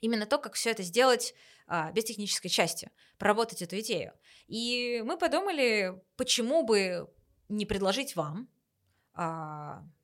именно 0.00 0.26
то, 0.26 0.38
как 0.38 0.54
все 0.54 0.70
это 0.70 0.82
сделать 0.82 1.34
а, 1.66 1.92
без 1.92 2.04
технической 2.04 2.50
части, 2.50 2.90
проработать 3.18 3.62
эту 3.62 3.78
идею. 3.80 4.12
И 4.46 5.02
мы 5.04 5.16
подумали, 5.16 6.02
почему 6.16 6.64
бы 6.64 7.08
не 7.48 7.66
предложить 7.66 8.16
вам 8.16 8.48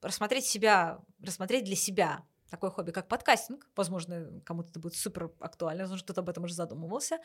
рассмотреть 0.03 0.47
себя, 0.47 0.99
рассмотреть 1.23 1.65
для 1.65 1.77
себя 1.77 2.25
такое 2.51 2.71
хобби, 2.71 2.91
как 2.91 3.09
подкастинг. 3.09 3.67
Возможно, 3.77 4.41
кому-то 4.45 4.71
это 4.71 4.81
будет 4.81 4.95
супер 4.95 5.31
актуально, 5.41 5.85
возможно, 5.85 6.05
кто-то 6.05 6.21
об 6.21 6.29
этом 6.29 6.45
уже 6.45 6.55
задумывался. 6.55 7.19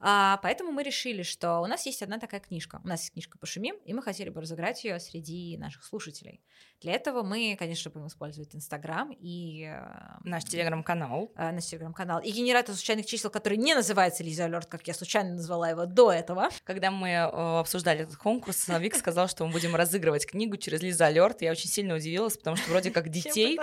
А, 0.00 0.38
поэтому 0.42 0.72
мы 0.72 0.82
решили, 0.82 1.22
что 1.22 1.60
у 1.60 1.66
нас 1.66 1.86
есть 1.86 2.02
одна 2.02 2.18
такая 2.18 2.40
книжка. 2.40 2.80
У 2.84 2.88
нас 2.88 3.00
есть 3.00 3.12
книжка 3.12 3.38
«Пошумим», 3.38 3.76
и 3.84 3.92
мы 3.92 4.02
хотели 4.02 4.28
бы 4.28 4.40
разыграть 4.40 4.84
ее 4.84 5.00
среди 5.00 5.56
наших 5.56 5.84
слушателей. 5.84 6.40
Для 6.80 6.92
этого 6.92 7.22
мы, 7.22 7.56
конечно, 7.58 7.90
будем 7.90 8.08
использовать 8.08 8.54
Инстаграм 8.54 9.10
и... 9.10 9.64
Э, 9.64 10.18
наш 10.24 10.44
Телеграм-канал. 10.44 11.32
Э, 11.36 11.50
наш 11.52 11.64
Телеграм-канал. 11.64 12.20
И 12.20 12.30
генератор 12.30 12.74
случайных 12.74 13.06
чисел, 13.06 13.30
который 13.30 13.56
не 13.56 13.74
называется 13.74 14.22
Лиза 14.22 14.44
Алерт, 14.44 14.66
как 14.66 14.86
я 14.86 14.92
случайно 14.92 15.34
назвала 15.34 15.70
его 15.70 15.86
до 15.86 16.12
этого. 16.12 16.50
Когда 16.64 16.90
мы 16.90 17.08
э, 17.08 17.22
обсуждали 17.60 18.00
этот 18.00 18.16
конкурс, 18.16 18.68
Вика 18.68 18.94
сказала, 18.94 19.28
что 19.28 19.46
мы 19.46 19.52
будем 19.52 19.74
разыгрывать 19.74 20.26
книгу 20.26 20.56
через 20.58 20.82
Лиза 20.82 21.06
Алерт. 21.06 21.40
Я 21.40 21.52
очень 21.52 21.70
сильно 21.70 21.94
удивилась, 21.94 22.36
потому 22.36 22.56
что 22.56 22.70
вроде 22.70 22.90
как 22.90 23.08
детей 23.16 23.58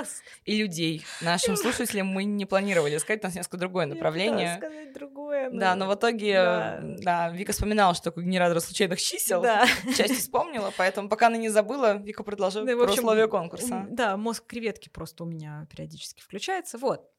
и 0.46 0.58
людей 0.58 1.03
нашим 1.22 1.56
слушателям 1.56 2.08
мы 2.08 2.24
не 2.24 2.46
планировали 2.46 2.98
сказать, 2.98 3.24
у 3.24 3.28
нас 3.28 3.36
несколько 3.36 3.58
другое 3.58 3.86
направление. 3.86 4.58
сказать 4.58 4.94
другое. 4.94 5.50
Да, 5.52 5.76
но 5.76 5.88
в 5.88 5.96
итоге, 5.96 6.80
да, 7.00 7.30
Вика 7.32 7.52
вспоминала, 7.52 7.94
что 7.94 8.06
такой 8.06 8.24
генератор 8.24 8.60
случайных 8.60 9.00
чисел. 9.00 9.42
Да. 9.42 9.66
Часть 9.98 10.20
вспомнила, 10.20 10.72
поэтому 10.78 11.10
пока 11.10 11.28
она 11.28 11.38
не 11.38 11.50
забыла, 11.50 11.98
Вика 11.98 12.24
предложила 12.24 12.66
ну, 12.66 12.84
условия 12.84 13.28
конкурса. 13.28 13.86
Да, 13.90 14.18
мозг 14.18 14.46
креветки 14.46 14.90
просто 14.90 15.24
у 15.24 15.28
меня 15.28 15.68
периодически 15.70 16.22
включается. 16.22 16.78
Вот. 16.78 17.10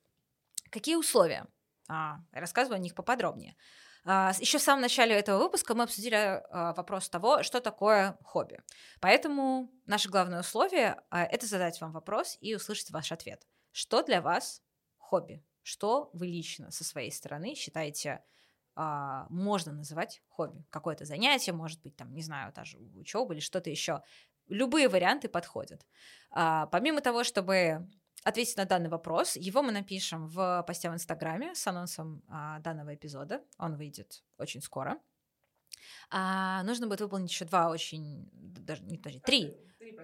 Какие 0.70 0.96
условия? 0.96 1.46
А, 1.88 2.18
рассказываю 2.32 2.76
о 2.76 2.80
них 2.80 2.94
поподробнее. 2.94 3.56
А, 4.06 4.32
еще 4.38 4.58
в 4.58 4.62
самом 4.62 4.82
начале 4.82 5.14
этого 5.14 5.38
выпуска 5.38 5.74
мы 5.74 5.84
обсудили 5.84 6.16
а, 6.16 6.74
вопрос 6.74 7.08
того, 7.08 7.42
что 7.42 7.60
такое 7.60 8.18
хобби. 8.22 8.60
Поэтому 9.00 9.70
наше 9.86 10.10
главное 10.10 10.40
условие 10.40 11.00
а, 11.10 11.24
это 11.24 11.46
задать 11.46 11.80
вам 11.80 11.92
вопрос 11.92 12.36
и 12.40 12.54
услышать 12.54 12.90
ваш 12.90 13.12
ответ. 13.12 13.46
Что 13.74 14.04
для 14.04 14.22
вас 14.22 14.62
хобби? 14.98 15.44
Что 15.62 16.08
вы 16.12 16.28
лично 16.28 16.70
со 16.70 16.84
своей 16.84 17.10
стороны 17.10 17.56
считаете 17.56 18.22
а, 18.76 19.26
можно 19.30 19.72
называть 19.72 20.22
хобби. 20.28 20.64
Какое-то 20.70 21.04
занятие, 21.04 21.52
может 21.52 21.82
быть, 21.82 21.96
там, 21.96 22.14
не 22.14 22.22
знаю, 22.22 22.52
даже 22.52 22.78
учеба 22.78 23.34
или 23.34 23.40
что-то 23.40 23.70
еще. 23.70 24.00
Любые 24.46 24.88
варианты 24.88 25.28
подходят. 25.28 25.84
А, 26.30 26.66
помимо 26.66 27.00
того, 27.00 27.24
чтобы 27.24 27.88
ответить 28.22 28.56
на 28.56 28.64
данный 28.64 28.90
вопрос, 28.90 29.34
его 29.34 29.60
мы 29.60 29.72
напишем 29.72 30.28
в 30.28 30.62
посте 30.68 30.88
в 30.88 30.94
Инстаграме 30.94 31.56
с 31.56 31.66
анонсом 31.66 32.22
а, 32.28 32.60
данного 32.60 32.94
эпизода. 32.94 33.42
Он 33.58 33.74
выйдет 33.74 34.22
очень 34.38 34.60
скоро. 34.60 35.00
А, 36.10 36.62
нужно 36.64 36.86
будет 36.86 37.00
выполнить 37.00 37.30
еще 37.30 37.44
два 37.44 37.70
очень, 37.70 38.28
даже 38.32 38.82
не 38.84 38.98
даже 38.98 39.20
три, 39.20 39.56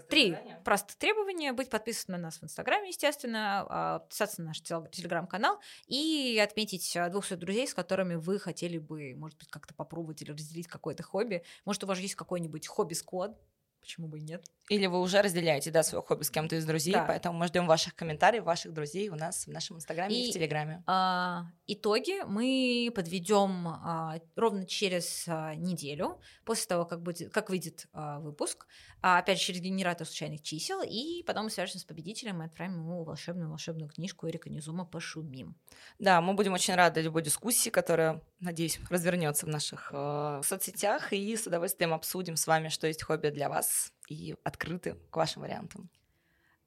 три 0.09 0.42
простых 0.64 0.96
требования. 0.98 1.52
Быть 1.52 1.70
подписанным 1.70 2.20
на 2.20 2.26
нас 2.28 2.38
в 2.40 2.44
Инстаграме, 2.44 2.88
естественно, 2.88 3.66
а, 3.68 3.98
подписаться 4.00 4.42
на 4.42 4.48
наш 4.48 4.61
Телеграм-канал 4.61 5.61
и 5.87 6.40
отметить 6.42 6.96
а, 6.96 7.09
двух 7.09 7.24
своих 7.24 7.40
друзей, 7.40 7.66
с 7.66 7.74
которыми 7.74 8.16
вы 8.16 8.38
хотели 8.38 8.78
бы, 8.78 9.14
может 9.16 9.38
быть, 9.38 9.48
как-то 9.48 9.74
попробовать 9.74 10.22
или 10.22 10.33
разделить 10.33 10.66
какое-то 10.68 11.02
хобби. 11.02 11.44
Может, 11.64 11.85
у 11.85 11.87
вас 11.87 11.98
есть 11.98 12.14
какой-нибудь 12.14 12.66
хобби-склад, 12.66 13.38
Почему 13.80 14.09
бы 14.09 14.18
и 14.18 14.22
нет? 14.22 14.44
Или 14.70 14.87
вы 14.87 15.00
уже 15.00 15.20
разделяете, 15.20 15.70
да, 15.72 15.83
свое 15.83 16.00
хобби 16.02 16.22
с 16.22 16.30
кем-то 16.30 16.54
из 16.54 16.64
друзей, 16.64 16.94
Да. 16.94 17.04
поэтому 17.04 17.37
мы 17.37 17.48
ждем 17.48 17.66
ваших 17.66 17.96
комментариев, 17.96 18.44
ваших 18.44 18.72
друзей 18.72 19.09
у 19.09 19.16
нас 19.16 19.46
в 19.46 19.50
нашем 19.50 19.76
инстаграме 19.76 20.14
и, 20.14 20.28
И- 20.28 20.30
в 20.30 20.33
телеграме. 20.33 20.83
А, 20.87 21.46
итоги 21.66 22.22
мы 22.26 22.90
подведем 22.94 23.66
а, 23.66 24.20
ровно 24.37 24.64
через 24.66 25.24
а, 25.26 25.56
неделю 25.56 26.20
после 26.44 26.66
того, 26.66 26.85
как, 26.85 27.02
будет, 27.02 27.33
как 27.33 27.50
выйдет 27.50 27.88
а, 27.92 28.20
выпуск. 28.20 28.66
А, 29.02 29.18
опять 29.18 29.38
же, 29.38 29.46
через 29.46 29.61
генератор 29.61 30.06
случайных 30.06 30.42
чисел. 30.42 30.83
И 30.83 31.22
потом 31.26 31.44
мы 31.44 31.50
свяжемся 31.50 31.78
с 31.80 31.85
победителем 31.85 32.42
и 32.42 32.46
отправим 32.46 32.74
ему 32.74 33.02
волшебную 33.02 33.48
волшебную 33.48 33.88
книжку 33.90 34.28
Эрика 34.28 34.50
Низума 34.50 34.85
«Пошумим». 34.85 35.56
Да, 35.98 36.20
мы 36.20 36.35
будем 36.35 36.52
очень 36.52 36.74
рады 36.74 37.00
любой 37.00 37.22
дискуссии, 37.22 37.70
которая, 37.70 38.22
надеюсь, 38.40 38.78
развернется 38.90 39.46
в 39.46 39.48
наших 39.48 39.90
э, 39.92 40.42
соцсетях, 40.44 41.12
и 41.14 41.35
с 41.35 41.46
удовольствием 41.46 41.94
обсудим 41.94 42.37
с 42.37 42.46
вами, 42.46 42.68
что 42.68 42.87
есть 42.87 43.02
хобби 43.02 43.30
для 43.30 43.48
вас, 43.48 43.92
и 44.11 44.37
открыты 44.42 44.94
к 45.11 45.16
вашим 45.16 45.42
вариантам. 45.42 45.88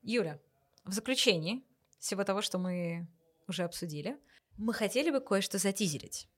Юля, 0.02 0.40
в 0.86 0.94
заключении 0.94 1.64
всего 2.00 2.24
того, 2.24 2.42
что 2.42 2.58
мы 2.58 3.08
уже 3.48 3.64
обсудили, 3.64 4.18
мы 4.58 4.74
хотели 4.74 5.12
бы 5.12 5.20
кое-что 5.20 5.58
затизерить. 5.58 6.30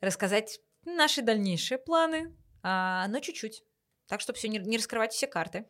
Рассказать 0.00 0.60
наши 0.84 1.22
дальнейшие 1.22 1.78
планы, 1.78 2.36
а, 2.62 3.06
но 3.08 3.20
чуть-чуть. 3.20 3.62
Так, 4.06 4.20
чтобы 4.20 4.38
все 4.38 4.48
не, 4.48 4.58
не 4.58 4.76
раскрывать 4.76 5.12
все 5.12 5.26
карты. 5.26 5.66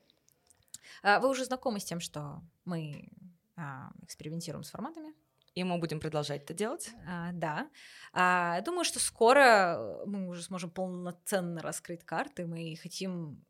А, 1.03 1.21
Вы 1.21 1.29
уже 1.29 1.45
знакомы 1.45 1.79
с 1.81 1.85
тем, 1.85 2.01
что 2.01 2.43
мы 2.65 3.11
а, 3.57 3.91
экспериментируем 4.03 4.65
с 4.65 4.71
форматами. 4.71 5.15
И 5.55 5.65
мы 5.65 5.79
будем 5.79 6.01
продолжать 6.01 6.45
это 6.45 6.55
делать. 6.55 6.91
А, 7.07 7.33
да. 7.33 7.69
А, 8.13 8.61
думаю, 8.63 8.85
что 8.85 8.99
скоро 8.99 10.03
мы 10.07 10.29
уже 10.29 10.43
сможем 10.43 10.71
полноценно 10.71 11.61
раскрыть 11.61 12.05
карты. 12.05 12.47
Мы 12.47 12.77
хотим 12.81 13.45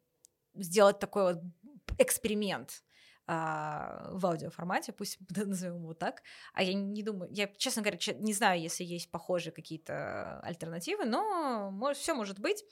сделать 0.62 0.98
такой 0.98 1.34
вот 1.34 1.42
эксперимент 1.98 2.82
а, 3.26 4.08
в 4.10 4.26
аудиоформате, 4.26 4.92
пусть 4.92 5.18
назовем 5.36 5.82
его 5.82 5.94
так. 5.94 6.22
А 6.52 6.62
я 6.62 6.74
не 6.74 7.02
думаю, 7.02 7.30
я, 7.32 7.46
честно 7.46 7.82
говоря, 7.82 7.98
не 8.18 8.32
знаю, 8.32 8.60
если 8.60 8.84
есть 8.84 9.10
похожие 9.10 9.52
какие-то 9.52 10.40
альтернативы, 10.40 11.04
но 11.04 11.92
все 11.94 12.14
может 12.14 12.40
быть. 12.40 12.64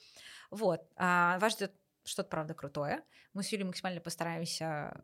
Вот. 0.51 0.81
А, 0.95 1.39
вас 1.39 1.53
ждет 1.53 1.73
что-то, 2.03 2.29
правда, 2.29 2.53
крутое. 2.53 3.03
Мы 3.33 3.43
с 3.43 3.51
Юлей 3.51 3.65
максимально 3.65 4.01
постараемся 4.01 5.01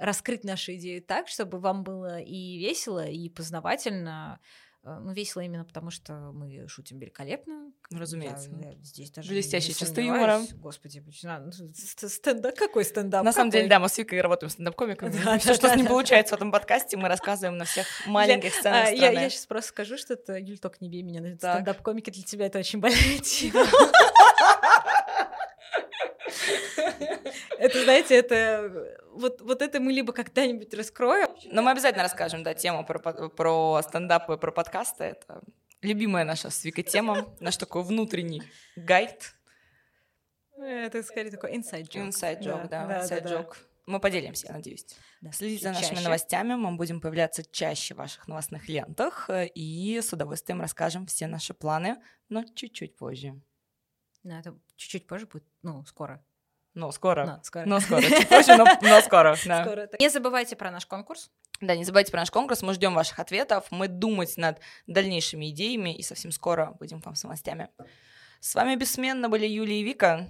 раскрыть 0.00 0.44
нашу 0.44 0.74
идею 0.74 1.02
так, 1.02 1.28
чтобы 1.28 1.58
вам 1.58 1.82
было 1.82 2.20
и 2.20 2.58
весело, 2.58 3.06
и 3.06 3.28
познавательно. 3.28 4.40
Э, 4.86 4.98
Ну, 5.00 5.12
весело 5.12 5.40
именно 5.42 5.64
потому, 5.64 5.90
что 5.90 6.12
мы 6.32 6.68
шутим 6.68 6.98
великолепно. 7.00 7.72
Ну, 7.90 7.98
разумеется. 7.98 8.48
Я- 8.50 8.70
я 8.70 8.76
здесь 8.84 9.10
даже 9.10 9.34
чувство 9.60 9.86
сомневаюсь. 9.86 10.20
юмора. 10.48 10.60
Господи, 10.62 11.00
почему- 11.00 11.32
ну, 11.46 11.50
ст- 11.52 12.08
стендап, 12.08 12.54
какой 12.56 12.84
стендап? 12.84 13.24
На 13.24 13.32
самом 13.32 13.50
деле, 13.50 13.66
да, 13.68 13.80
мы 13.80 13.88
с 13.88 13.98
Викой 13.98 14.20
работаем 14.20 14.48
стендап-комиками. 14.50 15.10
Да, 15.24 15.38
Все, 15.38 15.48
да, 15.48 15.54
что 15.54 15.68
да, 15.68 15.74
не 15.74 15.82
да. 15.82 15.88
получается 15.88 16.34
в 16.34 16.36
этом 16.38 16.52
подкасте, 16.52 16.96
мы 16.96 17.08
рассказываем 17.08 17.58
на 17.58 17.64
всех 17.64 17.86
маленьких 18.06 18.52
А, 18.56 18.60
сценах 18.60 18.92
я, 18.92 19.28
сейчас 19.28 19.46
просто 19.46 19.70
скажу, 19.70 19.96
что 19.98 20.14
это, 20.14 20.38
Юль, 20.38 20.58
только 20.58 20.76
не 20.80 20.88
бей 20.88 21.02
меня 21.02 21.20
стендап-комике, 21.36 22.12
для 22.12 22.22
тебя 22.22 22.46
это 22.46 22.60
очень 22.60 22.78
больная 22.78 23.18
тема. 23.24 23.66
Это, 27.76 27.84
знаете, 27.84 28.16
это... 28.16 28.98
Вот, 29.12 29.40
вот 29.40 29.62
это 29.62 29.80
мы 29.80 29.92
либо 29.92 30.12
когда-нибудь 30.12 30.72
раскроем. 30.74 31.28
Но 31.46 31.62
мы 31.62 31.70
обязательно 31.70 32.02
расскажем, 32.02 32.42
да, 32.42 32.54
тему 32.54 32.84
про, 32.84 32.98
про 32.98 33.80
стендап 33.82 34.30
и 34.30 34.36
про 34.36 34.52
подкасты. 34.52 35.04
Это 35.04 35.42
любимая 35.82 36.24
наша 36.24 36.50
с 36.50 36.64
Викой 36.64 36.84
тема, 36.84 37.34
наш 37.40 37.56
такой 37.56 37.82
внутренний 37.82 38.42
гайд, 38.76 39.34
Это 40.58 41.02
скорее 41.02 41.30
такой 41.30 41.54
inside 41.54 41.88
joke. 41.88 42.08
inside 42.08 42.40
joke, 42.40 42.68
да, 42.68 42.86
да, 42.86 43.00
inside 43.00 43.22
да. 43.22 43.30
joke. 43.30 43.56
Мы 43.86 44.00
поделимся, 44.00 44.48
я 44.48 44.54
надеюсь. 44.54 44.84
Да. 45.20 45.30
Следите 45.30 45.62
за 45.62 45.68
нашими 45.72 45.90
чаще. 45.90 46.04
новостями, 46.04 46.54
мы 46.54 46.76
будем 46.76 47.00
появляться 47.00 47.44
чаще 47.44 47.94
в 47.94 47.98
ваших 47.98 48.26
новостных 48.26 48.68
лентах 48.68 49.30
э, 49.30 49.46
и 49.46 50.00
с 50.00 50.12
удовольствием 50.12 50.60
расскажем 50.60 51.06
все 51.06 51.28
наши 51.28 51.54
планы, 51.54 51.96
но 52.28 52.42
чуть-чуть 52.42 52.96
позже. 52.96 53.40
Ну, 54.24 54.36
это 54.36 54.58
чуть-чуть 54.74 55.06
позже 55.06 55.26
будет, 55.26 55.44
ну, 55.62 55.84
скоро. 55.84 56.24
Но 56.76 56.92
скоро. 56.92 57.24
Но 57.24 57.40
скоро. 57.42 57.64
Но 57.64 57.80
скоро. 57.80 58.02
Чуть 58.02 58.28
позже, 58.28 58.56
но, 58.56 58.66
но 58.82 59.00
скоро. 59.00 59.34
да. 59.46 59.64
Скоро 59.64 59.88
Не 59.98 60.10
забывайте 60.10 60.56
про 60.56 60.70
наш 60.70 60.84
конкурс. 60.84 61.30
Да, 61.62 61.74
не 61.74 61.84
забывайте 61.84 62.12
про 62.12 62.20
наш 62.20 62.30
конкурс, 62.30 62.60
мы 62.60 62.74
ждем 62.74 62.92
ваших 62.94 63.18
ответов, 63.18 63.64
мы 63.70 63.88
думать 63.88 64.36
над 64.36 64.60
дальнейшими 64.86 65.48
идеями 65.48 65.96
и 65.96 66.02
совсем 66.02 66.32
скоро 66.32 66.76
будем 66.78 67.00
к 67.00 67.06
вам 67.06 67.14
с 67.14 67.22
новостями. 67.22 67.70
С 68.40 68.54
вами 68.54 68.76
бессменно 68.76 69.30
были 69.30 69.46
Юлия 69.46 69.80
и 69.80 69.84
Вика. 69.84 70.28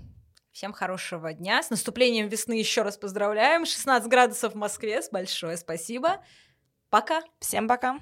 Всем 0.53 0.73
хорошего 0.73 1.33
дня. 1.33 1.65
С 1.65 1.71
наступлением 1.71 2.29
весны 2.29 2.53
еще 2.53 2.83
раз 2.83 2.97
поздравляем. 2.97 3.67
16 3.67 4.09
градусов 4.09 4.53
в 4.55 4.57
Москве. 4.57 5.03
Большое 5.11 5.57
спасибо. 5.57 6.25
Пока. 6.91 7.23
Всем 7.41 7.67
пока! 7.67 7.99